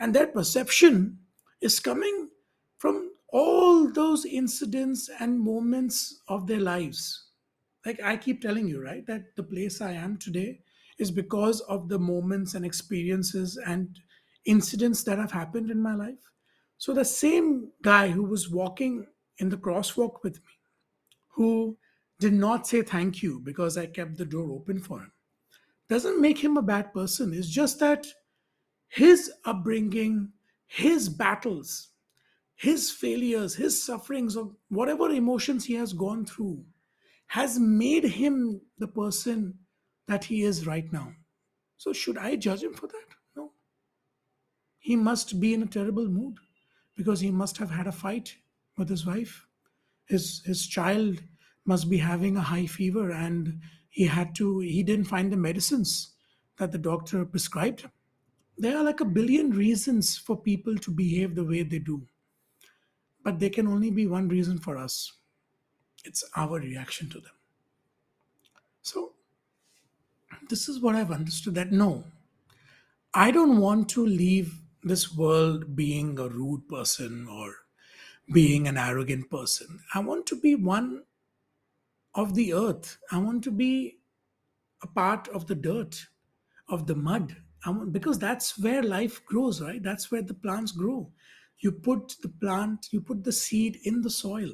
And 0.00 0.14
their 0.14 0.26
perception 0.26 1.20
is 1.62 1.80
coming 1.80 2.28
from 2.78 3.09
all 3.32 3.90
those 3.90 4.24
incidents 4.24 5.08
and 5.20 5.38
moments 5.38 6.20
of 6.28 6.46
their 6.46 6.60
lives. 6.60 7.26
Like 7.86 8.02
I 8.02 8.16
keep 8.16 8.42
telling 8.42 8.68
you, 8.68 8.82
right, 8.82 9.06
that 9.06 9.36
the 9.36 9.42
place 9.42 9.80
I 9.80 9.92
am 9.92 10.16
today 10.16 10.60
is 10.98 11.10
because 11.10 11.60
of 11.62 11.88
the 11.88 11.98
moments 11.98 12.54
and 12.54 12.64
experiences 12.64 13.58
and 13.66 13.88
incidents 14.44 15.02
that 15.04 15.18
have 15.18 15.32
happened 15.32 15.70
in 15.70 15.80
my 15.80 15.94
life. 15.94 16.30
So 16.78 16.92
the 16.92 17.04
same 17.04 17.70
guy 17.82 18.08
who 18.08 18.24
was 18.24 18.50
walking 18.50 19.06
in 19.38 19.48
the 19.48 19.56
crosswalk 19.56 20.22
with 20.22 20.36
me, 20.36 20.52
who 21.28 21.76
did 22.18 22.32
not 22.32 22.66
say 22.66 22.82
thank 22.82 23.22
you 23.22 23.40
because 23.40 23.78
I 23.78 23.86
kept 23.86 24.16
the 24.16 24.24
door 24.24 24.50
open 24.50 24.78
for 24.78 25.00
him, 25.00 25.12
doesn't 25.88 26.20
make 26.20 26.38
him 26.38 26.56
a 26.56 26.62
bad 26.62 26.92
person. 26.92 27.32
It's 27.32 27.48
just 27.48 27.78
that 27.80 28.06
his 28.88 29.30
upbringing, 29.44 30.32
his 30.66 31.08
battles, 31.08 31.89
his 32.60 32.90
failures, 32.90 33.54
his 33.54 33.82
sufferings, 33.82 34.36
or 34.36 34.50
whatever 34.68 35.08
emotions 35.08 35.64
he 35.64 35.72
has 35.72 35.94
gone 35.94 36.26
through, 36.26 36.62
has 37.28 37.58
made 37.58 38.04
him 38.04 38.60
the 38.76 38.86
person 38.86 39.54
that 40.06 40.24
he 40.24 40.42
is 40.42 40.66
right 40.66 40.92
now. 40.92 41.10
So, 41.78 41.94
should 41.94 42.18
I 42.18 42.36
judge 42.36 42.62
him 42.62 42.74
for 42.74 42.86
that? 42.86 43.14
No. 43.34 43.52
He 44.78 44.94
must 44.94 45.40
be 45.40 45.54
in 45.54 45.62
a 45.62 45.66
terrible 45.66 46.06
mood 46.06 46.36
because 46.98 47.20
he 47.20 47.30
must 47.30 47.56
have 47.56 47.70
had 47.70 47.86
a 47.86 47.92
fight 47.92 48.36
with 48.76 48.90
his 48.90 49.06
wife. 49.06 49.46
His, 50.04 50.42
his 50.44 50.66
child 50.66 51.22
must 51.64 51.88
be 51.88 51.96
having 51.96 52.36
a 52.36 52.42
high 52.42 52.66
fever 52.66 53.10
and 53.10 53.58
he 53.88 54.04
had 54.04 54.34
to, 54.34 54.58
he 54.58 54.82
didn't 54.82 55.06
find 55.06 55.32
the 55.32 55.36
medicines 55.38 56.12
that 56.58 56.72
the 56.72 56.78
doctor 56.78 57.24
prescribed. 57.24 57.88
There 58.58 58.76
are 58.76 58.84
like 58.84 59.00
a 59.00 59.06
billion 59.06 59.50
reasons 59.52 60.18
for 60.18 60.36
people 60.36 60.76
to 60.76 60.90
behave 60.90 61.34
the 61.34 61.44
way 61.46 61.62
they 61.62 61.78
do. 61.78 62.06
But 63.22 63.38
there 63.38 63.50
can 63.50 63.66
only 63.66 63.90
be 63.90 64.06
one 64.06 64.28
reason 64.28 64.58
for 64.58 64.76
us 64.76 65.12
it's 66.04 66.24
our 66.36 66.58
reaction 66.58 67.08
to 67.10 67.20
them. 67.20 67.32
So, 68.82 69.12
this 70.48 70.68
is 70.68 70.80
what 70.80 70.94
I've 70.94 71.10
understood 71.10 71.54
that 71.56 71.72
no, 71.72 72.04
I 73.14 73.30
don't 73.30 73.58
want 73.58 73.88
to 73.90 74.06
leave 74.06 74.54
this 74.82 75.14
world 75.14 75.76
being 75.76 76.18
a 76.18 76.28
rude 76.28 76.68
person 76.68 77.28
or 77.28 77.54
being 78.32 78.66
an 78.66 78.78
arrogant 78.78 79.30
person. 79.30 79.80
I 79.94 80.00
want 80.00 80.26
to 80.26 80.40
be 80.40 80.54
one 80.54 81.02
of 82.14 82.34
the 82.34 82.54
earth. 82.54 82.98
I 83.12 83.18
want 83.18 83.44
to 83.44 83.50
be 83.50 83.98
a 84.82 84.86
part 84.86 85.28
of 85.28 85.46
the 85.46 85.54
dirt, 85.54 86.06
of 86.68 86.86
the 86.86 86.94
mud. 86.94 87.36
I 87.66 87.70
want, 87.70 87.92
because 87.92 88.18
that's 88.18 88.58
where 88.58 88.82
life 88.82 89.24
grows, 89.26 89.60
right? 89.60 89.82
That's 89.82 90.10
where 90.10 90.22
the 90.22 90.34
plants 90.34 90.72
grow 90.72 91.10
you 91.60 91.72
put 91.72 92.16
the 92.22 92.28
plant 92.28 92.88
you 92.90 93.00
put 93.00 93.24
the 93.24 93.32
seed 93.32 93.78
in 93.84 94.02
the 94.02 94.10
soil. 94.10 94.52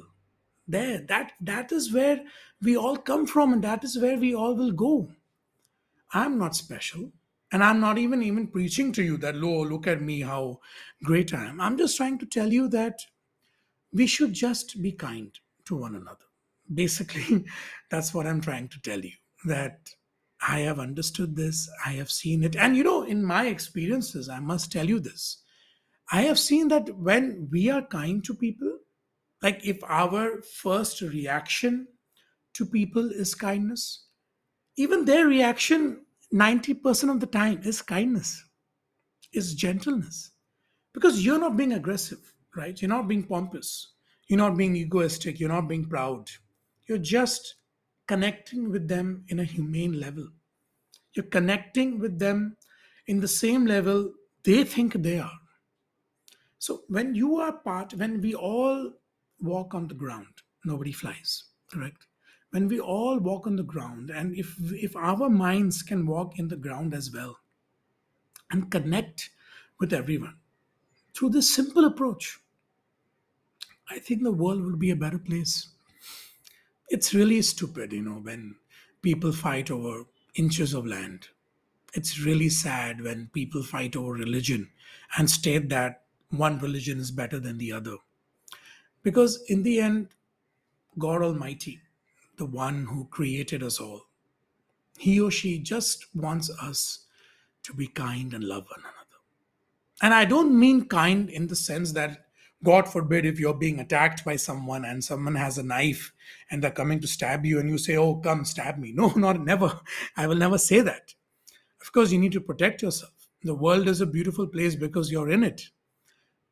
There 0.67 0.99
that 1.07 1.33
that 1.41 1.71
is 1.71 1.93
where 1.93 2.23
we 2.61 2.75
all 2.77 2.97
come 2.97 3.25
from 3.25 3.53
and 3.53 3.63
that 3.63 3.83
is 3.83 3.97
where 3.97 4.17
we 4.17 4.35
all 4.35 4.55
will 4.55 4.71
go. 4.71 5.09
I'm 6.13 6.37
not 6.37 6.55
special 6.55 7.11
and 7.51 7.63
i'm 7.63 7.79
not 7.79 7.97
even 7.97 8.21
even 8.23 8.47
preaching 8.47 8.91
to 8.91 9.03
you 9.03 9.17
that 9.17 9.35
oh 9.35 9.61
look 9.61 9.87
at 9.87 10.01
me 10.01 10.21
how 10.21 10.59
great 11.03 11.33
i 11.33 11.45
am. 11.45 11.61
I'm 11.61 11.77
just 11.77 11.97
trying 11.97 12.17
to 12.19 12.25
tell 12.25 12.51
you 12.51 12.67
that 12.69 13.05
we 13.93 14.07
should 14.07 14.33
just 14.33 14.81
be 14.81 14.91
kind 14.91 15.31
to 15.65 15.75
one 15.75 15.95
another. 15.95 16.25
Basically 16.73 17.45
that's 17.89 18.13
what 18.13 18.27
i'm 18.27 18.41
trying 18.41 18.67
to 18.69 18.81
tell 18.81 18.99
you 18.99 19.13
that 19.45 19.89
i 20.41 20.59
have 20.59 20.79
understood 20.79 21.35
this 21.35 21.69
i 21.85 21.91
have 21.91 22.11
seen 22.11 22.43
it. 22.43 22.55
And 22.55 22.75
you 22.75 22.83
know 22.83 23.03
in 23.03 23.23
my 23.23 23.47
experiences 23.47 24.29
i 24.29 24.39
must 24.39 24.71
tell 24.71 24.87
you 24.87 24.99
this 24.99 25.37
I 26.11 26.21
have 26.21 26.39
seen 26.39 26.69
that 26.69 26.95
when 26.97 27.49
we 27.51 27.69
are 27.69 27.81
kind 27.81 28.23
to 28.23 28.33
people, 28.33 28.77
like 29.41 29.65
if 29.65 29.77
our 29.83 30.41
first 30.41 31.01
reaction 31.01 31.87
to 32.53 32.65
people 32.65 33.11
is 33.11 33.35
kindness, 33.35 34.05
even 34.77 35.05
their 35.05 35.27
reaction 35.27 36.05
90% 36.33 37.11
of 37.11 37.19
the 37.19 37.25
time 37.25 37.61
is 37.63 37.81
kindness, 37.81 38.43
is 39.33 39.53
gentleness. 39.53 40.31
Because 40.93 41.23
you're 41.23 41.39
not 41.39 41.57
being 41.57 41.73
aggressive, 41.73 42.33
right? 42.55 42.81
You're 42.81 42.89
not 42.89 43.07
being 43.07 43.23
pompous. 43.23 43.93
You're 44.27 44.39
not 44.39 44.57
being 44.57 44.75
egoistic. 44.75 45.39
You're 45.39 45.49
not 45.49 45.67
being 45.67 45.85
proud. 45.85 46.29
You're 46.87 46.97
just 46.97 47.55
connecting 48.07 48.71
with 48.71 48.87
them 48.87 49.25
in 49.27 49.39
a 49.39 49.43
humane 49.43 49.99
level. 49.99 50.27
You're 51.13 51.25
connecting 51.25 51.99
with 51.99 52.17
them 52.17 52.55
in 53.07 53.19
the 53.19 53.27
same 53.27 53.65
level 53.65 54.13
they 54.43 54.63
think 54.63 54.93
they 54.93 55.19
are 55.19 55.39
so 56.59 56.83
when 56.87 57.15
you 57.15 57.37
are 57.37 57.53
part, 57.53 57.93
when 57.93 58.21
we 58.21 58.33
all 58.33 58.93
walk 59.39 59.73
on 59.75 59.87
the 59.87 59.93
ground, 59.93 60.27
nobody 60.65 60.91
flies, 60.91 61.45
correct? 61.71 62.07
When 62.51 62.67
we 62.67 62.79
all 62.79 63.19
walk 63.19 63.45
on 63.45 63.55
the 63.55 63.63
ground, 63.63 64.09
and 64.09 64.35
if 64.35 64.55
if 64.71 64.95
our 64.95 65.29
minds 65.29 65.83
can 65.83 66.07
walk 66.07 66.39
in 66.39 66.47
the 66.47 66.55
ground 66.55 66.93
as 66.93 67.11
well, 67.11 67.37
and 68.51 68.71
connect 68.71 69.29
with 69.79 69.93
everyone 69.93 70.37
through 71.13 71.29
this 71.29 71.53
simple 71.53 71.85
approach, 71.85 72.39
I 73.89 73.99
think 73.99 74.23
the 74.23 74.31
world 74.31 74.63
will 74.63 74.77
be 74.77 74.91
a 74.91 74.95
better 74.95 75.19
place. 75.19 75.69
It's 76.89 77.13
really 77.13 77.41
stupid, 77.41 77.91
you 77.91 78.01
know, 78.01 78.19
when 78.19 78.55
people 79.01 79.31
fight 79.33 79.69
over 79.69 80.05
inches 80.35 80.73
of 80.73 80.85
land. 80.85 81.27
It's 81.93 82.19
really 82.19 82.49
sad 82.49 83.01
when 83.01 83.29
people 83.33 83.63
fight 83.63 83.95
over 83.95 84.13
religion 84.13 84.69
and 85.17 85.29
state 85.29 85.69
that 85.69 86.03
one 86.29 86.59
religion 86.59 86.99
is 86.99 87.11
better 87.11 87.39
than 87.39 87.57
the 87.57 87.71
other. 87.71 87.97
Because 89.03 89.43
in 89.47 89.63
the 89.63 89.79
end, 89.79 90.09
God 90.99 91.21
Almighty, 91.21 91.81
the 92.37 92.45
one 92.45 92.85
who 92.85 93.05
created 93.05 93.63
us 93.63 93.79
all, 93.79 94.03
he 94.97 95.19
or 95.19 95.31
she 95.31 95.59
just 95.59 96.07
wants 96.15 96.49
us 96.61 97.05
to 97.63 97.73
be 97.73 97.87
kind 97.87 98.33
and 98.33 98.43
love 98.43 98.65
one 98.69 98.79
another. 98.79 98.93
And 100.01 100.13
I 100.13 100.25
don't 100.25 100.57
mean 100.57 100.87
kind 100.87 101.29
in 101.29 101.47
the 101.47 101.55
sense 101.55 101.91
that, 101.93 102.25
God 102.63 102.87
forbid, 102.87 103.25
if 103.25 103.39
you're 103.39 103.53
being 103.53 103.79
attacked 103.79 104.25
by 104.25 104.35
someone 104.35 104.83
and 104.83 105.03
someone 105.03 105.35
has 105.35 105.59
a 105.59 105.63
knife 105.63 106.11
and 106.49 106.63
they're 106.63 106.71
coming 106.71 106.99
to 107.01 107.07
stab 107.07 107.45
you 107.45 107.59
and 107.59 107.69
you 107.69 107.77
say, 107.77 107.97
Oh, 107.97 108.15
come 108.15 108.45
stab 108.45 108.79
me. 108.79 108.91
No, 108.93 109.09
not 109.15 109.39
never. 109.45 109.79
I 110.15 110.25
will 110.25 110.35
never 110.35 110.57
say 110.57 110.81
that. 110.81 111.13
Of 111.81 111.91
course, 111.91 112.11
you 112.11 112.17
need 112.17 112.31
to 112.31 112.41
protect 112.41 112.81
yourself. 112.81 113.11
The 113.43 113.53
world 113.53 113.87
is 113.87 114.01
a 114.01 114.07
beautiful 114.07 114.47
place 114.47 114.75
because 114.75 115.11
you're 115.11 115.29
in 115.29 115.43
it. 115.43 115.69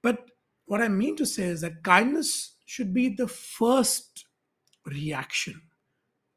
But 0.06 0.30
what 0.66 0.84
I 0.84 0.88
mean 0.88 1.16
to 1.16 1.26
say 1.26 1.46
is 1.46 1.62
that 1.62 1.82
kindness 1.82 2.58
should 2.66 2.94
be 2.94 3.10
the 3.10 3.28
first 3.28 4.26
reaction 4.86 5.60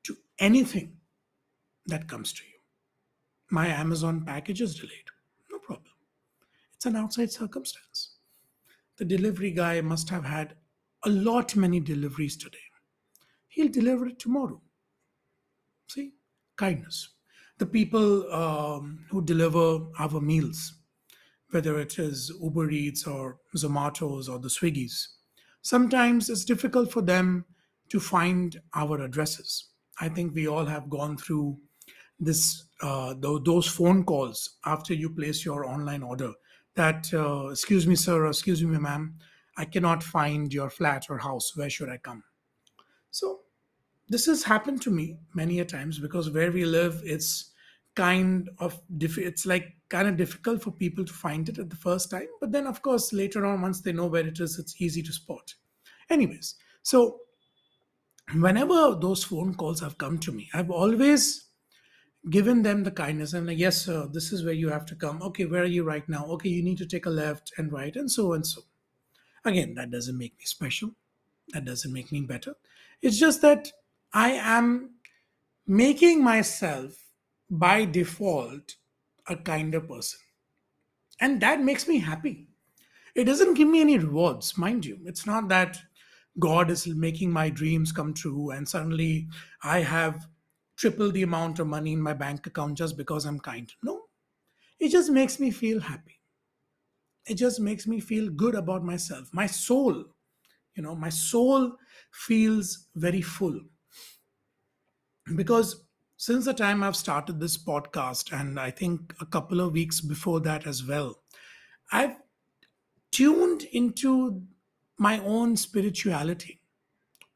to 0.04 0.16
anything 0.38 0.96
that 1.84 2.08
comes 2.08 2.32
to 2.32 2.42
you. 2.44 2.60
My 3.50 3.66
Amazon 3.66 4.24
package 4.24 4.62
is 4.62 4.74
delayed. 4.74 5.10
No 5.52 5.58
problem. 5.58 5.92
It's 6.76 6.86
an 6.86 6.96
outside 6.96 7.30
circumstance. 7.30 8.14
The 8.96 9.04
delivery 9.04 9.50
guy 9.50 9.82
must 9.82 10.08
have 10.08 10.24
had 10.24 10.54
a 11.04 11.10
lot 11.10 11.54
many 11.54 11.78
deliveries 11.78 12.38
today. 12.38 12.68
He'll 13.48 13.68
deliver 13.68 14.06
it 14.06 14.18
tomorrow. 14.18 14.62
See, 15.88 16.14
kindness. 16.56 17.10
The 17.58 17.66
people 17.66 18.32
um, 18.32 19.04
who 19.10 19.22
deliver 19.22 19.80
our 19.98 20.22
meals, 20.22 20.72
whether 21.50 21.78
it 21.78 21.98
is 21.98 22.32
Uber 22.42 22.70
Eats 22.70 23.06
or 23.06 23.38
Zomatos 23.56 24.28
or 24.28 24.38
the 24.38 24.48
Swiggies, 24.48 25.06
sometimes 25.62 26.28
it's 26.28 26.44
difficult 26.44 26.92
for 26.92 27.02
them 27.02 27.44
to 27.88 27.98
find 27.98 28.60
our 28.74 29.00
addresses. 29.00 29.68
I 30.00 30.08
think 30.08 30.34
we 30.34 30.46
all 30.46 30.66
have 30.66 30.90
gone 30.90 31.16
through 31.16 31.58
this 32.20 32.64
uh, 32.82 33.14
those 33.18 33.66
phone 33.66 34.04
calls 34.04 34.56
after 34.64 34.94
you 34.94 35.10
place 35.10 35.44
your 35.44 35.64
online 35.64 36.02
order 36.02 36.32
that 36.74 37.12
uh, 37.14 37.48
excuse 37.48 37.86
me 37.86 37.94
sir 37.94 38.24
or 38.24 38.28
excuse 38.28 38.62
me 38.62 38.78
ma'am 38.78 39.14
i 39.56 39.64
cannot 39.64 40.02
find 40.02 40.52
your 40.52 40.70
flat 40.70 41.06
or 41.10 41.18
house. 41.18 41.56
Where 41.56 41.70
should 41.70 41.88
i 41.88 41.96
come? 41.96 42.22
So 43.10 43.40
this 44.08 44.26
has 44.26 44.42
happened 44.42 44.80
to 44.82 44.90
me 44.90 45.18
many 45.34 45.60
a 45.60 45.64
times 45.64 45.98
because 45.98 46.30
where 46.30 46.52
we 46.52 46.64
live 46.64 47.02
it's 47.04 47.52
kind 47.98 48.48
of 48.58 48.80
diff- 48.96 49.26
it's 49.30 49.44
like 49.52 49.66
kind 49.88 50.06
of 50.08 50.16
difficult 50.16 50.62
for 50.62 50.70
people 50.70 51.04
to 51.04 51.12
find 51.12 51.48
it 51.48 51.58
at 51.58 51.70
the 51.70 51.82
first 51.84 52.10
time 52.10 52.28
but 52.40 52.52
then 52.52 52.66
of 52.66 52.80
course 52.82 53.12
later 53.12 53.44
on 53.46 53.62
once 53.62 53.80
they 53.80 53.92
know 53.92 54.06
where 54.06 54.26
it 54.26 54.38
is 54.40 54.58
it's 54.58 54.80
easy 54.80 55.02
to 55.02 55.12
spot. 55.12 55.54
Anyways 56.10 56.54
so 56.82 57.20
whenever 58.46 58.80
those 59.00 59.24
phone 59.24 59.54
calls 59.54 59.80
have 59.80 59.96
come 59.98 60.18
to 60.18 60.32
me 60.32 60.48
i've 60.54 60.70
always 60.70 61.48
given 62.30 62.62
them 62.62 62.82
the 62.84 62.90
kindness. 62.90 63.32
I'm 63.32 63.46
like 63.46 63.58
yes 63.58 63.82
sir 63.82 64.06
this 64.12 64.32
is 64.32 64.44
where 64.44 64.54
you 64.54 64.68
have 64.68 64.86
to 64.86 64.94
come. 64.94 65.22
Okay 65.22 65.46
where 65.46 65.62
are 65.62 65.74
you 65.76 65.84
right 65.84 66.08
now? 66.08 66.26
Okay 66.26 66.48
you 66.48 66.62
need 66.62 66.78
to 66.78 66.86
take 66.86 67.06
a 67.06 67.10
left 67.10 67.52
and 67.56 67.72
right 67.72 67.94
and 67.96 68.10
so 68.10 68.32
and 68.32 68.46
so. 68.46 68.62
Again 69.44 69.74
that 69.74 69.90
doesn't 69.90 70.18
make 70.18 70.36
me 70.38 70.44
special. 70.44 70.90
That 71.52 71.64
doesn't 71.64 71.92
make 71.92 72.12
me 72.12 72.20
better. 72.22 72.54
It's 73.02 73.18
just 73.18 73.42
that 73.42 73.72
i 74.12 74.30
am 74.30 74.94
making 75.66 76.24
myself 76.24 77.07
by 77.50 77.84
default 77.84 78.76
a 79.28 79.36
kinder 79.36 79.80
person 79.80 80.20
and 81.20 81.40
that 81.40 81.60
makes 81.60 81.86
me 81.88 81.98
happy 81.98 82.48
it 83.14 83.24
doesn't 83.24 83.54
give 83.54 83.68
me 83.68 83.80
any 83.80 83.98
rewards 83.98 84.58
mind 84.58 84.86
you 84.86 84.98
it's 85.06 85.26
not 85.26 85.48
that 85.48 85.78
god 86.40 86.70
is 86.70 86.86
making 86.88 87.32
my 87.32 87.50
dreams 87.50 87.92
come 87.92 88.14
true 88.14 88.50
and 88.50 88.68
suddenly 88.68 89.28
i 89.62 89.80
have 89.80 90.28
triple 90.76 91.12
the 91.12 91.22
amount 91.24 91.58
of 91.60 91.66
money 91.66 91.92
in 91.94 92.00
my 92.02 92.14
bank 92.14 92.46
account 92.46 92.76
just 92.78 92.96
because 92.96 93.26
I'm 93.26 93.40
kind. 93.40 93.72
No, 93.82 94.06
it 94.80 94.90
just 94.90 95.10
makes 95.10 95.40
me 95.40 95.50
feel 95.50 95.80
happy. 95.80 96.20
It 97.26 97.34
just 97.36 97.60
makes 97.60 97.86
me 97.86 98.00
feel 98.00 98.28
good 98.28 98.56
about 98.56 98.82
myself. 98.84 99.32
My 99.32 99.46
soul, 99.46 100.16
you 100.76 100.82
know, 100.82 100.94
my 100.96 101.10
soul 101.10 101.76
feels 102.12 102.88
very 102.96 103.22
full. 103.22 103.60
Because 105.36 105.84
since 106.18 106.46
the 106.46 106.52
time 106.52 106.82
I've 106.82 106.96
started 106.96 107.38
this 107.38 107.56
podcast, 107.56 108.32
and 108.32 108.58
I 108.58 108.72
think 108.72 109.14
a 109.20 109.26
couple 109.26 109.60
of 109.60 109.72
weeks 109.72 110.00
before 110.00 110.40
that 110.40 110.66
as 110.66 110.84
well, 110.84 111.22
I've 111.92 112.16
tuned 113.12 113.62
into 113.72 114.42
my 114.98 115.20
own 115.20 115.56
spirituality. 115.56 116.60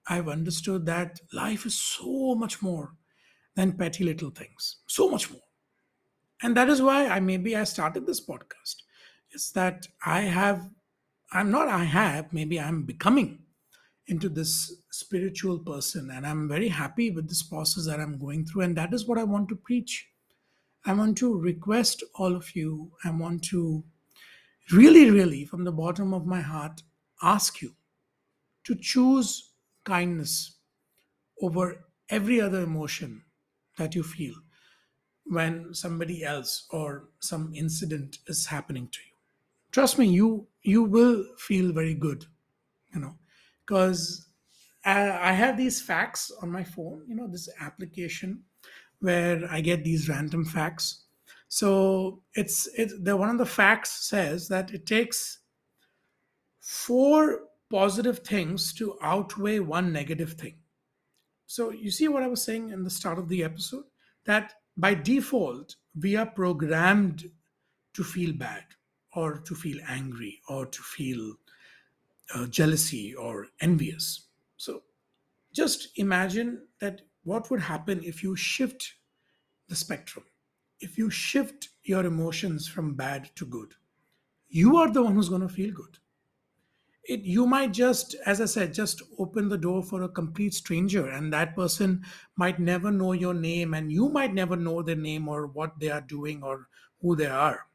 I've 0.08 0.28
understood 0.28 0.84
that 0.86 1.20
life 1.32 1.64
is 1.64 1.76
so 1.80 2.34
much 2.34 2.60
more 2.60 2.96
than 3.54 3.74
petty 3.74 4.02
little 4.02 4.30
things. 4.30 4.78
So 4.88 5.08
much 5.08 5.30
more. 5.30 5.46
And 6.42 6.56
that 6.56 6.68
is 6.68 6.82
why 6.82 7.06
I 7.06 7.20
maybe 7.20 7.54
I 7.56 7.62
started 7.62 8.04
this 8.04 8.26
podcast. 8.26 8.82
Is 9.30 9.52
that 9.52 9.86
I 10.04 10.22
have, 10.22 10.68
I'm 11.30 11.52
not 11.52 11.68
I 11.68 11.84
have, 11.84 12.32
maybe 12.32 12.58
I'm 12.58 12.82
becoming 12.82 13.41
into 14.08 14.28
this 14.28 14.82
spiritual 14.90 15.58
person. 15.58 16.10
And 16.10 16.26
I'm 16.26 16.48
very 16.48 16.68
happy 16.68 17.10
with 17.10 17.28
this 17.28 17.42
process 17.42 17.86
that 17.86 18.00
I'm 18.00 18.18
going 18.18 18.44
through. 18.44 18.62
And 18.62 18.76
that 18.76 18.92
is 18.92 19.06
what 19.06 19.18
I 19.18 19.24
want 19.24 19.48
to 19.50 19.56
preach. 19.56 20.08
I 20.84 20.92
want 20.92 21.16
to 21.18 21.38
request 21.38 22.02
all 22.16 22.34
of 22.34 22.56
you, 22.56 22.90
I 23.04 23.10
want 23.10 23.44
to 23.44 23.84
really, 24.72 25.10
really, 25.10 25.44
from 25.44 25.64
the 25.64 25.72
bottom 25.72 26.12
of 26.12 26.26
my 26.26 26.40
heart, 26.40 26.82
ask 27.22 27.62
you 27.62 27.74
to 28.64 28.74
choose 28.74 29.50
kindness 29.84 30.58
over 31.40 31.84
every 32.08 32.40
other 32.40 32.62
emotion 32.62 33.22
that 33.78 33.94
you 33.94 34.02
feel 34.02 34.34
when 35.24 35.72
somebody 35.72 36.24
else 36.24 36.66
or 36.70 37.08
some 37.20 37.52
incident 37.54 38.18
is 38.26 38.46
happening 38.46 38.88
to 38.88 38.98
you 39.00 39.12
trust 39.70 39.98
me 39.98 40.06
you 40.06 40.46
you 40.62 40.82
will 40.82 41.24
feel 41.38 41.72
very 41.72 41.94
good 41.94 42.26
you 42.92 43.00
know 43.00 43.16
because 43.72 44.26
I, 44.84 45.32
have 45.32 45.56
these 45.56 45.80
facts 45.80 46.30
on 46.42 46.50
my 46.50 46.62
phone 46.62 47.04
you 47.08 47.14
know 47.14 47.26
this 47.26 47.48
application 47.58 48.42
where 49.00 49.40
i 49.50 49.62
get 49.62 49.82
these 49.82 50.10
random 50.10 50.44
facts 50.44 51.04
so 51.48 52.22
it's 52.34 52.68
it 52.76 52.90
the 53.02 53.16
one 53.16 53.30
of 53.30 53.38
the 53.38 53.46
facts 53.46 54.08
says 54.08 54.48
that 54.48 54.74
it 54.74 54.84
takes 54.84 55.38
four 56.60 57.44
positive 57.70 58.18
things 58.18 58.74
to 58.74 58.98
outweigh 59.00 59.60
one 59.60 59.90
negative 59.90 60.34
thing 60.34 60.56
so 61.46 61.70
you 61.70 61.90
see 61.90 62.08
what 62.08 62.22
I 62.22 62.28
was 62.28 62.42
saying 62.42 62.70
in 62.70 62.82
the 62.82 62.88
start 62.88 63.18
of 63.18 63.28
the 63.28 63.44
episode? 63.44 63.84
That 64.24 64.54
by 64.74 64.94
default, 64.94 65.76
we 66.00 66.16
are 66.16 66.24
programmed 66.24 67.30
to 67.92 68.02
feel 68.02 68.32
bad 68.32 68.64
or 69.14 69.40
to 69.40 69.54
feel 69.54 69.76
angry 69.86 70.40
or 70.48 70.64
to 70.64 70.82
feel 70.82 71.34
uh, 72.34 72.46
jealousy 72.46 73.14
or 73.14 73.46
envious. 73.60 74.28
So 74.56 74.82
just 75.52 75.88
imagine 75.96 76.62
that 76.80 77.02
what 77.24 77.50
would 77.50 77.60
happen 77.60 78.02
if 78.04 78.22
you 78.22 78.36
shift 78.36 78.94
the 79.68 79.76
spectrum, 79.76 80.24
if 80.80 80.98
you 80.98 81.10
shift 81.10 81.68
your 81.84 82.04
emotions 82.04 82.66
from 82.66 82.94
bad 82.94 83.30
to 83.36 83.46
good. 83.46 83.74
You 84.48 84.76
are 84.76 84.90
the 84.90 85.02
one 85.02 85.14
who's 85.14 85.28
going 85.28 85.42
to 85.42 85.48
feel 85.48 85.72
good 85.72 85.98
it 87.04 87.20
you 87.22 87.46
might 87.46 87.72
just 87.72 88.14
as 88.26 88.40
i 88.40 88.44
said 88.44 88.72
just 88.72 89.02
open 89.18 89.48
the 89.48 89.58
door 89.58 89.82
for 89.82 90.02
a 90.02 90.08
complete 90.08 90.54
stranger 90.54 91.08
and 91.08 91.32
that 91.32 91.54
person 91.56 92.04
might 92.36 92.60
never 92.60 92.92
know 92.92 93.12
your 93.12 93.34
name 93.34 93.74
and 93.74 93.92
you 93.92 94.08
might 94.08 94.32
never 94.32 94.56
know 94.56 94.82
their 94.82 94.96
name 94.96 95.28
or 95.28 95.46
what 95.48 95.78
they 95.80 95.90
are 95.90 96.02
doing 96.02 96.42
or 96.42 96.68
who 97.00 97.16
they 97.16 97.26
are 97.26 97.66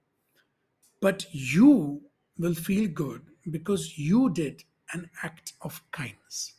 but 1.02 1.26
you 1.32 2.02
will 2.38 2.54
feel 2.54 2.88
good 2.88 3.22
because 3.52 3.98
you 3.98 4.30
did 4.30 4.64
an 4.94 5.10
act 5.24 5.54
of 5.62 5.82
kindness 5.92 6.54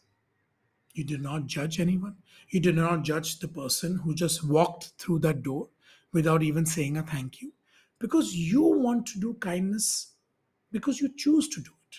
you 0.95 1.05
did 1.05 1.21
not 1.23 1.47
judge 1.47 1.81
anyone 1.81 2.17
you 2.49 2.61
did 2.61 2.77
not 2.77 3.03
judge 3.03 3.39
the 3.39 3.49
person 3.49 3.97
who 3.99 4.15
just 4.15 4.45
walked 4.45 4.93
through 4.99 5.19
that 5.19 5.43
door 5.43 5.69
without 6.13 6.43
even 6.43 6.65
saying 6.67 6.97
a 6.97 7.03
thank 7.03 7.41
you 7.41 7.53
because 7.99 8.35
you 8.35 8.63
want 8.63 9.07
to 9.07 9.19
do 9.19 9.35
kindness 9.35 10.13
because 10.73 11.01
you 11.01 11.09
choose 11.17 11.49
to 11.49 11.61
do 11.61 11.71
it, 11.91 11.97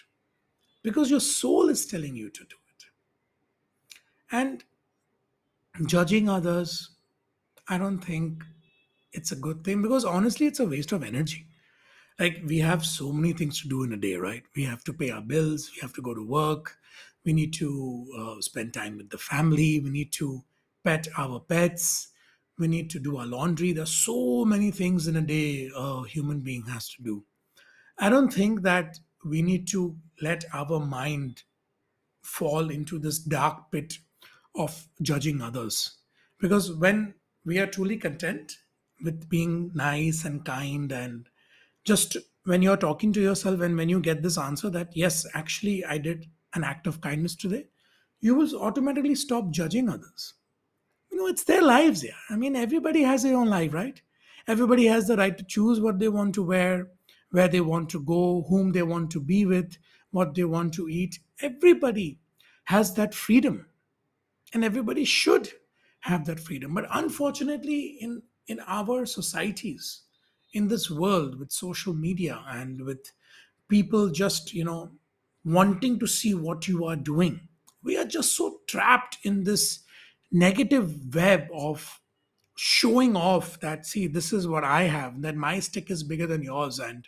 because 0.84 1.10
your 1.10 1.19
soul 1.19 1.69
is 1.69 1.86
telling 1.86 2.15
you 2.15 2.30
to 2.30 2.43
do 2.43 2.56
it. 2.67 2.86
And 4.32 4.63
judging 5.86 6.30
others, 6.30 6.91
I 7.67 7.78
don't 7.78 7.99
think 7.99 8.43
it's 9.12 9.32
a 9.32 9.36
good 9.36 9.63
thing 9.63 9.82
because 9.82 10.06
honestly, 10.06 10.45
it's 10.45 10.60
a 10.60 10.65
waste 10.65 10.91
of 10.91 11.04
energy. 11.04 11.47
Like, 12.19 12.41
we 12.45 12.60
have 12.60 12.86
so 12.86 13.13
many 13.13 13.32
things 13.32 13.62
to 13.62 13.69
do 13.69 13.84
in 13.84 13.93
a 13.93 13.97
day, 13.97 14.15
right? 14.15 14.43
We 14.53 14.65
have 14.65 14.84
to 14.84 14.93
pay 14.93 15.10
our 15.10 15.21
bills, 15.21 15.71
we 15.73 15.79
have 15.79 15.93
to 15.93 16.01
go 16.01 16.13
to 16.13 16.25
work, 16.25 16.77
we 17.23 17.32
need 17.32 17.53
to 17.53 18.05
uh, 18.19 18.41
spend 18.41 18.73
time 18.73 18.97
with 18.97 19.10
the 19.10 19.17
family, 19.17 19.79
we 19.79 19.89
need 19.89 20.12
to 20.13 20.43
pet 20.84 21.08
our 21.17 21.39
pets, 21.39 22.10
we 22.58 22.67
need 22.67 22.89
to 22.89 22.99
do 22.99 23.17
our 23.17 23.25
laundry. 23.25 23.71
There's 23.71 23.93
so 23.93 24.43
many 24.43 24.69
things 24.69 25.08
in 25.08 25.15
a 25.15 25.21
day 25.21 25.71
a 25.73 26.03
human 26.03 26.41
being 26.41 26.63
has 26.63 26.89
to 26.95 27.03
do. 27.03 27.23
I 27.97 28.10
don't 28.10 28.34
think 28.34 28.63
that 28.63 28.99
we 29.23 29.41
need 29.41 29.67
to 29.69 29.95
let 30.21 30.43
our 30.53 30.79
mind 30.79 31.43
fall 32.21 32.69
into 32.69 32.99
this 32.99 33.19
dark 33.19 33.71
pit 33.71 33.97
of 34.55 34.88
judging 35.01 35.41
others. 35.41 35.99
Because 36.38 36.73
when 36.73 37.13
we 37.45 37.60
are 37.60 37.67
truly 37.67 37.95
content, 37.95 38.58
with 39.01 39.29
being 39.29 39.71
nice 39.73 40.25
and 40.25 40.43
kind 40.43 40.91
and 40.91 41.29
just 41.89 42.17
when 42.52 42.62
you're 42.62 42.84
talking 42.86 43.12
to 43.13 43.21
yourself 43.21 43.62
and 43.62 43.75
when 43.82 43.89
you 43.89 43.99
get 44.08 44.23
this 44.23 44.38
answer 44.38 44.69
that 44.78 44.95
yes 45.04 45.25
actually 45.41 45.78
i 45.86 45.97
did 45.97 46.25
an 46.54 46.63
act 46.71 46.88
of 46.91 47.02
kindness 47.06 47.36
today 47.43 47.63
you 48.21 48.36
will 48.36 48.62
automatically 48.62 49.15
stop 49.15 49.49
judging 49.49 49.89
others. 49.89 50.34
You 51.12 51.17
know 51.17 51.28
it's 51.28 51.43
their 51.43 51.62
lives 51.62 52.04
yeah. 52.04 52.19
I 52.30 52.36
mean 52.36 52.56
everybody 52.56 53.02
has 53.04 53.23
their 53.23 53.38
own 53.38 53.49
life 53.49 53.73
right? 53.73 54.02
Everybody 54.47 54.86
has 54.86 55.08
the 55.08 55.17
right 55.17 55.38
to 55.38 55.43
choose 55.43 55.80
what 55.80 55.99
they 55.99 56.10
want 56.10 56.36
to 56.36 56.43
wear 56.43 56.88
where 57.32 57.47
they 57.47 57.62
want 57.62 57.89
to 57.89 57.99
go 58.02 58.45
whom 58.49 58.71
they 58.71 58.84
want 58.84 59.12
to 59.12 59.21
be 59.21 59.45
with 59.45 59.78
what 60.12 60.34
they 60.36 60.43
want 60.43 60.73
to 60.73 60.89
eat. 60.89 61.19
Everybody 61.41 62.19
has 62.65 62.93
that 62.95 63.13
freedom. 63.13 63.67
And 64.54 64.63
everybody 64.63 65.06
should 65.06 65.49
have 66.02 66.25
that 66.25 66.39
freedom. 66.39 66.73
But 66.73 66.88
unfortunately 66.91 67.97
in 68.02 68.21
in 68.47 68.60
our 68.67 69.06
societies 69.06 70.04
in 70.53 70.67
this 70.67 70.89
world 70.89 71.39
with 71.39 71.51
social 71.51 71.93
media 71.93 72.43
and 72.47 72.81
with 72.81 73.12
people 73.67 74.09
just 74.09 74.53
you 74.53 74.63
know 74.63 74.91
wanting 75.45 75.99
to 75.99 76.07
see 76.07 76.33
what 76.33 76.67
you 76.67 76.85
are 76.85 76.95
doing 76.95 77.39
we 77.83 77.97
are 77.97 78.05
just 78.05 78.35
so 78.35 78.59
trapped 78.67 79.17
in 79.23 79.43
this 79.43 79.79
negative 80.31 81.13
web 81.15 81.47
of 81.53 82.01
showing 82.55 83.15
off 83.15 83.59
that 83.62 83.85
see 83.85 84.05
this 84.07 84.33
is 84.33 84.47
what 84.47 84.63
i 84.63 84.83
have 84.83 85.21
that 85.21 85.35
my 85.35 85.59
stick 85.59 85.89
is 85.89 86.03
bigger 86.03 86.27
than 86.27 86.43
yours 86.43 86.79
and 86.79 87.07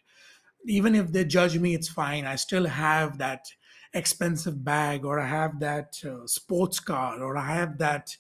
even 0.66 0.96
if 0.96 1.12
they 1.12 1.26
judge 1.26 1.58
me 1.58 1.74
it's 1.74 1.90
fine. 1.90 2.26
I 2.26 2.36
still 2.36 2.66
have 2.66 3.18
that 3.18 3.46
expensive 3.94 4.64
bag 4.64 5.04
or 5.04 5.20
i 5.20 5.28
have 5.28 5.60
that 5.60 6.00
uh, 6.06 6.26
sports 6.26 6.80
car 6.80 7.22
or 7.22 7.36
i 7.36 7.54
have 7.56 7.78
that 7.80 8.16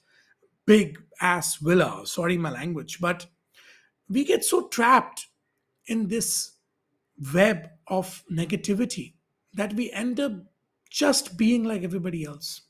big 0.66 1.02
ass 1.22 1.56
villa. 1.56 2.02
Sorry 2.06 2.38
my 2.38 2.52
language 2.52 3.00
but 3.00 3.28
we 4.12 4.24
get 4.24 4.44
so 4.44 4.68
trapped 4.68 5.28
in 5.88 6.08
this 6.08 6.54
web 7.34 7.70
of 7.88 8.24
negativity 8.32 9.14
that 9.54 9.74
we 9.74 9.92
end 9.92 10.20
up 10.20 10.34
just 10.90 11.38
being 11.38 11.64
like 11.64 11.84
everybody 11.84 12.26
else. 12.26 12.62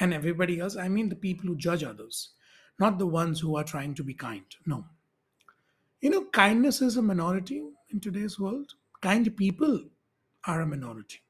And 0.00 0.12
everybody 0.14 0.58
else 0.58 0.74
i 0.76 0.88
mean 0.88 1.10
the 1.10 1.14
people 1.14 1.46
who 1.46 1.54
judge 1.54 1.84
others 1.84 2.30
not 2.78 2.98
the 2.98 3.06
ones 3.06 3.38
who 3.40 3.56
are 3.56 3.64
trying 3.64 3.94
to 3.94 4.02
be 4.02 4.14
kind. 4.14 4.44
No. 4.66 4.84
You 6.00 6.10
know 6.10 6.24
kindness 6.32 6.82
is 6.82 6.96
a 6.96 7.02
minority 7.02 7.62
in 7.90 8.00
today's 8.00 8.38
world. 8.40 8.72
Kind 9.00 9.36
people 9.36 9.80
are 10.46 10.62
a 10.62 10.66
minority. 10.66 11.20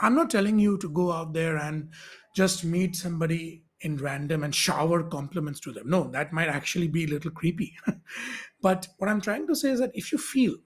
I'm 0.00 0.14
not 0.14 0.30
telling 0.30 0.58
you 0.58 0.78
to 0.78 0.88
go 0.88 1.12
out 1.12 1.32
there 1.32 1.56
and 1.56 1.90
just 2.34 2.64
meet 2.64 2.96
somebody 2.96 3.64
in 3.82 3.96
random 3.96 4.42
and 4.42 4.54
shower 4.54 5.02
compliments 5.02 5.60
to 5.60 5.72
them. 5.72 5.88
No, 5.88 6.04
that 6.10 6.32
might 6.32 6.48
actually 6.48 6.88
be 6.88 7.04
a 7.04 7.08
little 7.08 7.30
creepy. 7.30 7.76
but 8.60 8.88
what 8.98 9.08
I'm 9.08 9.20
trying 9.20 9.46
to 9.46 9.54
say 9.54 9.70
is 9.70 9.80
that 9.80 9.92
if 9.94 10.10
you 10.10 10.18
feel 10.18 10.56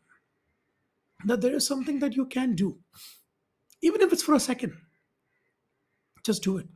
that 1.27 1.40
there 1.40 1.55
is 1.55 1.66
something 1.66 1.98
that 2.01 2.16
you 2.16 2.27
can 2.27 2.55
do, 2.55 2.79
even 3.83 4.01
if 4.01 4.12
it's 4.12 4.22
for 4.22 4.35
a 4.35 4.40
second, 4.40 4.72
just 6.25 6.42
do 6.42 6.59
it. 6.59 6.66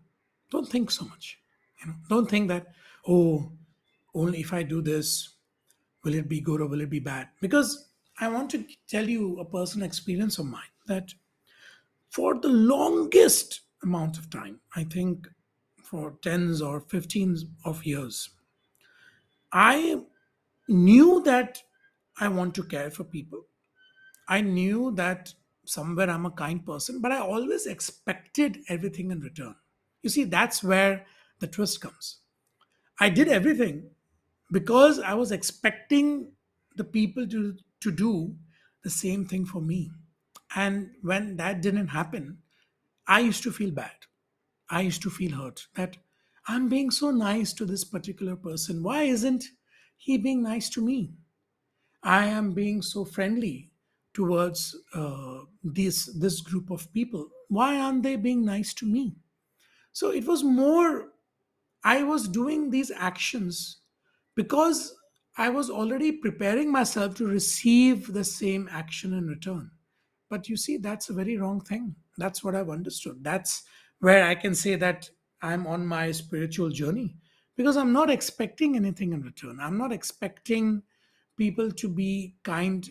Don't 0.50 0.68
think 0.68 0.90
so 0.90 1.04
much. 1.06 1.38
You 1.80 1.88
know, 1.88 1.94
don't 2.08 2.28
think 2.28 2.48
that, 2.48 2.66
oh, 3.08 3.52
only 4.14 4.40
if 4.40 4.52
I 4.52 4.62
do 4.62 4.82
this, 4.82 5.34
will 6.04 6.14
it 6.14 6.28
be 6.28 6.40
good 6.40 6.60
or 6.60 6.66
will 6.66 6.80
it 6.80 6.90
be 6.90 7.00
bad? 7.00 7.28
Because 7.40 7.88
I 8.18 8.28
want 8.28 8.50
to 8.50 8.64
tell 8.88 9.08
you 9.08 9.38
a 9.38 9.44
personal 9.44 9.86
experience 9.86 10.38
of 10.38 10.46
mine 10.46 10.62
that 10.86 11.12
for 12.10 12.38
the 12.38 12.48
longest 12.48 13.62
amount 13.82 14.18
of 14.18 14.30
time, 14.30 14.60
I 14.74 14.84
think 14.84 15.28
for 15.86 16.18
tens 16.22 16.60
or 16.60 16.80
15s 16.80 17.42
of 17.64 17.84
years, 17.86 18.30
I 19.52 20.02
knew 20.68 21.22
that 21.24 21.62
I 22.18 22.28
want 22.28 22.54
to 22.56 22.64
care 22.64 22.90
for 22.90 23.04
people. 23.04 23.46
I 24.28 24.40
knew 24.40 24.92
that 24.96 25.34
somewhere 25.64 26.10
I'm 26.10 26.26
a 26.26 26.30
kind 26.30 26.64
person, 26.64 27.00
but 27.00 27.12
I 27.12 27.18
always 27.18 27.66
expected 27.66 28.58
everything 28.68 29.10
in 29.10 29.20
return. 29.20 29.54
You 30.02 30.10
see, 30.10 30.24
that's 30.24 30.62
where 30.62 31.06
the 31.40 31.46
twist 31.46 31.80
comes. 31.80 32.18
I 33.00 33.08
did 33.10 33.28
everything 33.28 33.90
because 34.50 34.98
I 34.98 35.14
was 35.14 35.32
expecting 35.32 36.32
the 36.76 36.84
people 36.84 37.26
to, 37.28 37.56
to 37.80 37.90
do 37.90 38.36
the 38.82 38.90
same 38.90 39.26
thing 39.26 39.44
for 39.44 39.60
me. 39.60 39.90
And 40.54 40.92
when 41.02 41.36
that 41.36 41.60
didn't 41.60 41.88
happen, 41.88 42.38
I 43.06 43.20
used 43.20 43.42
to 43.44 43.52
feel 43.52 43.70
bad. 43.70 43.92
I 44.70 44.82
used 44.82 45.02
to 45.02 45.10
feel 45.10 45.36
hurt 45.36 45.66
that 45.74 45.96
I'm 46.48 46.68
being 46.68 46.90
so 46.90 47.10
nice 47.10 47.52
to 47.54 47.64
this 47.64 47.84
particular 47.84 48.36
person. 48.36 48.82
Why 48.82 49.02
isn't 49.02 49.44
he 49.96 50.18
being 50.18 50.42
nice 50.42 50.68
to 50.70 50.84
me? 50.84 51.14
I 52.02 52.26
am 52.26 52.52
being 52.52 52.82
so 52.82 53.04
friendly 53.04 53.72
towards 54.14 54.76
uh, 54.94 55.40
this 55.62 56.06
this 56.18 56.40
group 56.40 56.70
of 56.70 56.92
people. 56.92 57.28
Why 57.48 57.78
aren't 57.78 58.02
they 58.02 58.16
being 58.16 58.44
nice 58.44 58.72
to 58.74 58.86
me? 58.86 59.16
So 59.92 60.10
it 60.10 60.26
was 60.26 60.44
more. 60.44 61.08
I 61.84 62.02
was 62.02 62.28
doing 62.28 62.70
these 62.70 62.90
actions 62.90 63.78
because 64.34 64.94
I 65.36 65.50
was 65.50 65.70
already 65.70 66.12
preparing 66.12 66.72
myself 66.72 67.14
to 67.16 67.26
receive 67.26 68.12
the 68.12 68.24
same 68.24 68.68
action 68.72 69.12
in 69.12 69.26
return. 69.26 69.70
But 70.28 70.48
you 70.48 70.56
see, 70.56 70.76
that's 70.78 71.08
a 71.08 71.14
very 71.14 71.36
wrong 71.36 71.60
thing. 71.60 71.94
That's 72.18 72.42
what 72.42 72.54
I've 72.54 72.70
understood. 72.70 73.22
That's 73.22 73.62
where 74.00 74.24
I 74.24 74.34
can 74.34 74.54
say 74.54 74.74
that 74.76 75.08
I'm 75.42 75.66
on 75.66 75.86
my 75.86 76.12
spiritual 76.12 76.70
journey 76.70 77.16
because 77.56 77.76
I'm 77.76 77.92
not 77.92 78.10
expecting 78.10 78.76
anything 78.76 79.12
in 79.12 79.22
return. 79.22 79.58
I'm 79.60 79.78
not 79.78 79.92
expecting 79.92 80.82
people 81.36 81.70
to 81.70 81.88
be 81.88 82.36
kind 82.42 82.88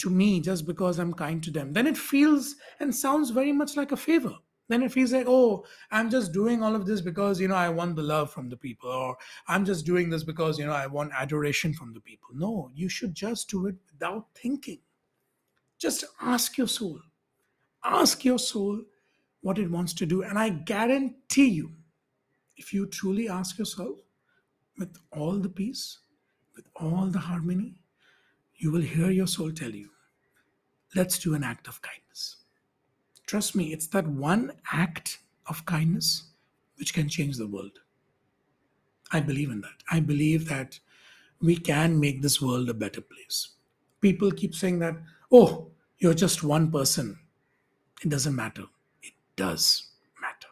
to 0.00 0.10
me 0.10 0.40
just 0.40 0.66
because 0.66 0.98
I'm 0.98 1.12
kind 1.12 1.42
to 1.44 1.50
them. 1.50 1.72
Then 1.72 1.86
it 1.86 1.96
feels 1.96 2.54
and 2.80 2.94
sounds 2.94 3.30
very 3.30 3.52
much 3.52 3.76
like 3.76 3.92
a 3.92 3.96
favor. 3.96 4.34
Then 4.68 4.82
it 4.82 4.92
feels 4.92 5.12
like, 5.12 5.26
oh, 5.26 5.64
I'm 5.90 6.10
just 6.10 6.32
doing 6.32 6.62
all 6.62 6.76
of 6.76 6.84
this 6.84 7.00
because, 7.00 7.40
you 7.40 7.48
know, 7.48 7.54
I 7.54 7.70
want 7.70 7.96
the 7.96 8.02
love 8.02 8.30
from 8.30 8.50
the 8.50 8.56
people, 8.56 8.90
or 8.90 9.16
I'm 9.46 9.64
just 9.64 9.86
doing 9.86 10.10
this 10.10 10.24
because, 10.24 10.58
you 10.58 10.66
know, 10.66 10.72
I 10.72 10.86
want 10.86 11.12
adoration 11.18 11.72
from 11.72 11.94
the 11.94 12.00
people. 12.00 12.28
No, 12.34 12.70
you 12.74 12.88
should 12.88 13.14
just 13.14 13.48
do 13.48 13.66
it 13.66 13.76
without 13.90 14.26
thinking. 14.34 14.80
Just 15.78 16.04
ask 16.20 16.58
your 16.58 16.68
soul. 16.68 17.00
Ask 17.82 18.24
your 18.26 18.38
soul 18.38 18.82
what 19.40 19.58
it 19.58 19.70
wants 19.70 19.92
to 19.94 20.06
do. 20.06 20.22
And 20.22 20.38
I 20.38 20.48
guarantee 20.50 21.48
you, 21.48 21.72
if 22.56 22.72
you 22.72 22.86
truly 22.86 23.28
ask 23.28 23.58
yourself 23.58 23.98
with 24.78 24.96
all 25.12 25.36
the 25.38 25.48
peace, 25.48 25.98
with 26.56 26.68
all 26.76 27.06
the 27.06 27.20
harmony, 27.20 27.80
you 28.56 28.72
will 28.72 28.80
hear 28.82 29.10
your 29.10 29.26
soul 29.26 29.52
tell 29.52 29.70
you, 29.70 29.90
let's 30.94 31.18
do 31.18 31.34
an 31.34 31.44
act 31.44 31.68
of 31.68 31.80
kindness. 31.82 32.36
Trust 33.26 33.54
me, 33.54 33.72
it's 33.72 33.86
that 33.88 34.06
one 34.06 34.52
act 34.72 35.18
of 35.46 35.64
kindness 35.66 36.30
which 36.76 36.94
can 36.94 37.08
change 37.08 37.36
the 37.36 37.46
world. 37.46 37.78
I 39.12 39.20
believe 39.20 39.50
in 39.50 39.60
that. 39.62 39.82
I 39.90 40.00
believe 40.00 40.48
that 40.48 40.80
we 41.40 41.56
can 41.56 42.00
make 42.00 42.20
this 42.20 42.42
world 42.42 42.68
a 42.68 42.74
better 42.74 43.00
place. 43.00 43.50
People 44.00 44.30
keep 44.30 44.54
saying 44.54 44.80
that, 44.80 44.96
oh, 45.30 45.70
you're 45.98 46.14
just 46.14 46.42
one 46.42 46.70
person. 46.70 47.18
It 48.02 48.08
doesn't 48.08 48.34
matter. 48.34 48.64
Does 49.38 49.90
matter. 50.20 50.48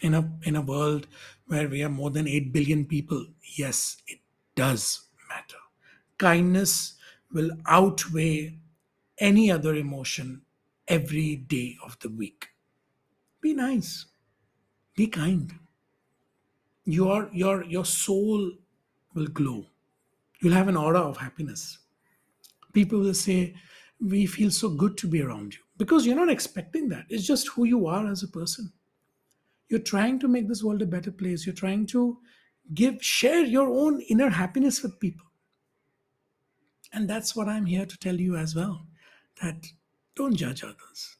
In 0.00 0.14
a, 0.14 0.32
in 0.44 0.56
a 0.56 0.62
world 0.62 1.06
where 1.48 1.68
we 1.68 1.82
are 1.82 1.90
more 1.90 2.10
than 2.10 2.26
8 2.26 2.50
billion 2.50 2.86
people, 2.86 3.26
yes, 3.58 3.98
it 4.06 4.20
does 4.56 5.02
matter. 5.28 5.58
Kindness 6.16 6.94
will 7.30 7.50
outweigh 7.66 8.58
any 9.18 9.50
other 9.50 9.74
emotion 9.74 10.40
every 10.88 11.36
day 11.36 11.76
of 11.84 11.98
the 12.00 12.08
week. 12.08 12.48
Be 13.42 13.52
nice. 13.52 14.06
Be 14.96 15.06
kind. 15.06 15.52
Your, 16.86 17.28
your, 17.34 17.64
your 17.64 17.84
soul 17.84 18.50
will 19.14 19.26
glow. 19.26 19.66
You'll 20.40 20.54
have 20.54 20.68
an 20.68 20.76
aura 20.78 21.00
of 21.00 21.18
happiness. 21.18 21.78
People 22.72 23.00
will 23.00 23.12
say, 23.12 23.54
we 24.00 24.24
feel 24.24 24.50
so 24.50 24.70
good 24.70 24.96
to 24.96 25.06
be 25.06 25.20
around 25.20 25.52
you 25.52 25.60
because 25.80 26.04
you're 26.04 26.14
not 26.14 26.28
expecting 26.28 26.90
that. 26.90 27.06
It's 27.08 27.26
just 27.26 27.48
who 27.48 27.64
you 27.64 27.86
are 27.86 28.06
as 28.06 28.22
a 28.22 28.28
person. 28.28 28.70
You're 29.70 29.80
trying 29.80 30.18
to 30.18 30.28
make 30.28 30.46
this 30.46 30.62
world 30.62 30.82
a 30.82 30.86
better 30.86 31.10
place. 31.10 31.46
You're 31.46 31.54
trying 31.54 31.86
to 31.86 32.18
give, 32.74 33.02
share 33.02 33.44
your 33.44 33.70
own 33.70 34.02
inner 34.02 34.28
happiness 34.28 34.82
with 34.82 35.00
people. 35.00 35.24
And 36.92 37.08
that's 37.08 37.34
what 37.34 37.48
I'm 37.48 37.64
here 37.64 37.86
to 37.86 37.98
tell 37.98 38.16
you 38.20 38.36
as 38.36 38.54
well 38.54 38.86
that 39.40 39.64
don't 40.16 40.36
judge 40.36 40.62
others. 40.62 41.16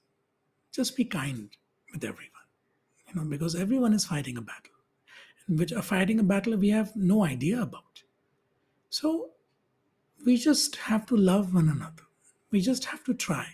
Just 0.73 0.95
be 0.95 1.07
kind 1.07 1.49
with 1.95 2.05
everyone, 2.05 2.49
you 3.09 3.15
know, 3.15 3.27
because 3.27 3.55
everyone 3.55 3.95
is 3.95 4.05
fighting 4.05 4.37
a 4.37 4.43
battle, 4.43 4.75
which 5.49 5.73
are 5.73 5.79
uh, 5.79 5.83
fighting 5.83 6.21
a 6.21 6.25
battle 6.25 6.55
we 6.57 6.69
have 6.69 6.95
no 6.95 7.25
idea 7.25 7.63
about. 7.63 8.03
So 8.91 9.31
we 10.27 10.37
just 10.37 10.77
have 10.77 11.07
to 11.07 11.17
love 11.17 11.55
one 11.55 11.71
another 11.71 12.03
we 12.51 12.61
just 12.61 12.85
have 12.87 13.05
to 13.05 13.15
try. 13.15 13.47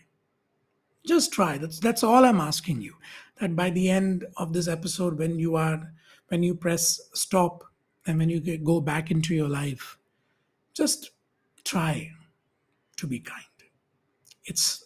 Just 1.06 1.32
try. 1.32 1.58
That's 1.58 1.78
that's 1.80 2.02
all 2.02 2.24
I'm 2.24 2.40
asking 2.40 2.82
you. 2.82 2.94
That 3.40 3.54
by 3.54 3.70
the 3.70 3.88
end 3.90 4.26
of 4.36 4.52
this 4.52 4.68
episode, 4.68 5.18
when 5.18 5.38
you 5.38 5.56
are 5.56 5.92
when 6.28 6.42
you 6.42 6.54
press 6.54 7.00
stop 7.14 7.64
and 8.06 8.18
when 8.18 8.28
you 8.28 8.40
go 8.58 8.80
back 8.80 9.10
into 9.10 9.34
your 9.34 9.48
life, 9.48 9.98
just 10.74 11.10
try 11.64 12.10
to 12.96 13.06
be 13.06 13.20
kind. 13.20 13.44
It's 14.44 14.84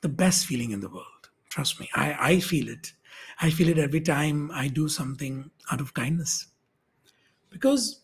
the 0.00 0.08
best 0.08 0.46
feeling 0.46 0.72
in 0.72 0.80
the 0.80 0.88
world. 0.88 1.30
Trust 1.48 1.80
me. 1.80 1.88
I, 1.94 2.16
I 2.18 2.40
feel 2.40 2.68
it. 2.68 2.92
I 3.40 3.50
feel 3.50 3.68
it 3.68 3.78
every 3.78 4.00
time 4.00 4.50
I 4.52 4.68
do 4.68 4.88
something 4.88 5.50
out 5.70 5.80
of 5.80 5.94
kindness. 5.94 6.46
Because 7.50 8.00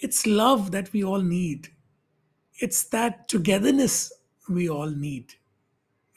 it's 0.00 0.26
love 0.26 0.70
that 0.72 0.92
we 0.92 1.04
all 1.04 1.20
need. 1.20 1.68
It's 2.58 2.84
that 2.84 3.28
togetherness 3.28 4.12
we 4.48 4.68
all 4.68 4.90
need. 4.90 5.34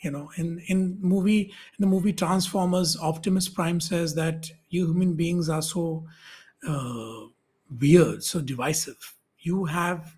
You 0.01 0.11
know, 0.11 0.29
in, 0.37 0.59
in 0.67 0.97
movie 1.01 1.41
in 1.43 1.79
the 1.79 1.87
movie 1.87 2.13
Transformers, 2.13 2.97
Optimus 2.97 3.49
Prime 3.49 3.79
says 3.79 4.13
that 4.15 4.51
you 4.69 4.85
human 4.87 5.13
beings 5.13 5.49
are 5.49 5.61
so 5.61 6.05
uh, 6.67 7.21
weird, 7.79 8.23
so 8.23 8.41
divisive. 8.41 9.15
You 9.39 9.65
have 9.65 10.17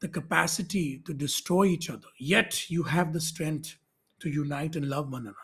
the 0.00 0.08
capacity 0.08 1.02
to 1.06 1.12
destroy 1.14 1.64
each 1.64 1.90
other, 1.90 2.08
yet 2.18 2.70
you 2.70 2.84
have 2.84 3.12
the 3.12 3.20
strength 3.20 3.76
to 4.20 4.30
unite 4.30 4.76
and 4.76 4.88
love 4.88 5.10
one 5.10 5.22
another, 5.22 5.36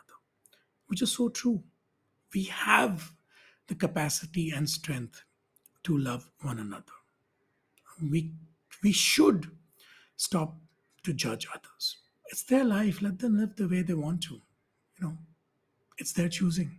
which 0.86 1.02
is 1.02 1.12
so 1.12 1.28
true. 1.28 1.62
We 2.34 2.44
have 2.44 3.12
the 3.66 3.74
capacity 3.74 4.50
and 4.50 4.68
strength 4.68 5.24
to 5.84 5.96
love 5.98 6.30
one 6.40 6.58
another. 6.58 6.92
We, 8.02 8.32
we 8.82 8.92
should 8.92 9.50
stop 10.16 10.56
to 11.02 11.12
judge 11.12 11.46
others. 11.54 12.01
It's 12.32 12.44
their 12.44 12.64
life. 12.64 13.02
Let 13.02 13.18
them 13.18 13.38
live 13.38 13.54
the 13.56 13.68
way 13.68 13.82
they 13.82 13.92
want 13.92 14.22
to. 14.22 14.34
You 14.34 15.06
know, 15.06 15.18
it's 15.98 16.12
their 16.12 16.30
choosing. 16.30 16.78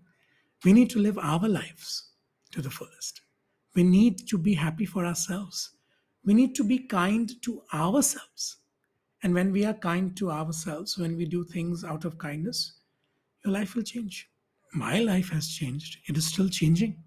We 0.65 0.73
need 0.73 0.89
to 0.91 0.99
live 0.99 1.19
our 1.19 1.47
lives 1.47 2.09
to 2.51 2.61
the 2.61 2.71
fullest. 2.71 3.21
We 3.75 3.83
need 3.83 4.27
to 4.29 4.37
be 4.39 4.55
happy 4.55 4.85
for 4.85 5.05
ourselves. 5.05 5.71
We 6.25 6.33
need 6.33 6.55
to 6.55 6.63
be 6.63 6.79
kind 6.79 7.31
to 7.43 7.61
ourselves. 7.73 8.57
And 9.21 9.33
when 9.33 9.51
we 9.51 9.63
are 9.63 9.73
kind 9.75 10.17
to 10.17 10.31
ourselves, 10.31 10.97
when 10.97 11.15
we 11.15 11.25
do 11.25 11.43
things 11.43 11.83
out 11.83 12.03
of 12.03 12.17
kindness, 12.17 12.79
your 13.45 13.53
life 13.53 13.75
will 13.75 13.83
change. 13.83 14.29
My 14.73 14.99
life 14.99 15.29
has 15.29 15.49
changed. 15.49 15.97
It 16.07 16.17
is 16.17 16.25
still 16.25 16.49
changing. 16.49 16.97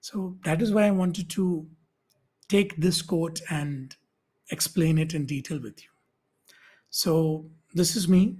So 0.00 0.36
that 0.44 0.60
is 0.60 0.72
why 0.72 0.86
I 0.86 0.90
wanted 0.90 1.30
to 1.30 1.66
take 2.48 2.76
this 2.76 3.00
quote 3.00 3.40
and 3.50 3.96
explain 4.50 4.98
it 4.98 5.14
in 5.14 5.24
detail 5.24 5.60
with 5.60 5.82
you. 5.82 5.89
So 6.90 7.46
this 7.74 7.96
is 7.96 8.08
me 8.08 8.38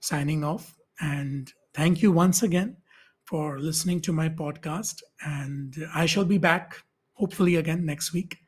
signing 0.00 0.44
off. 0.44 0.76
And 1.00 1.52
thank 1.74 2.02
you 2.02 2.12
once 2.12 2.42
again 2.42 2.76
for 3.24 3.58
listening 3.58 4.00
to 4.02 4.12
my 4.12 4.28
podcast. 4.28 5.02
And 5.24 5.76
I 5.94 6.06
shall 6.06 6.24
be 6.24 6.38
back 6.38 6.82
hopefully 7.14 7.56
again 7.56 7.84
next 7.84 8.12
week 8.12 8.38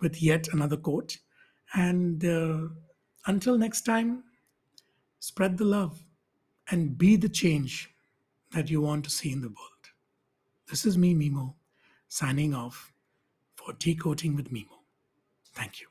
with 0.00 0.22
yet 0.22 0.48
another 0.52 0.76
quote. 0.76 1.16
And 1.74 2.24
uh, 2.24 2.68
until 3.26 3.58
next 3.58 3.82
time, 3.82 4.24
spread 5.20 5.58
the 5.58 5.64
love 5.64 5.98
and 6.70 6.96
be 6.96 7.16
the 7.16 7.28
change 7.28 7.90
that 8.52 8.70
you 8.70 8.80
want 8.80 9.04
to 9.04 9.10
see 9.10 9.32
in 9.32 9.40
the 9.40 9.48
world. 9.48 9.84
This 10.68 10.86
is 10.86 10.96
me, 10.98 11.14
Mimo, 11.14 11.54
signing 12.08 12.54
off 12.54 12.92
for 13.56 13.72
Decoding 13.74 14.36
with 14.36 14.52
Mimo. 14.52 14.78
Thank 15.54 15.80
you. 15.80 15.87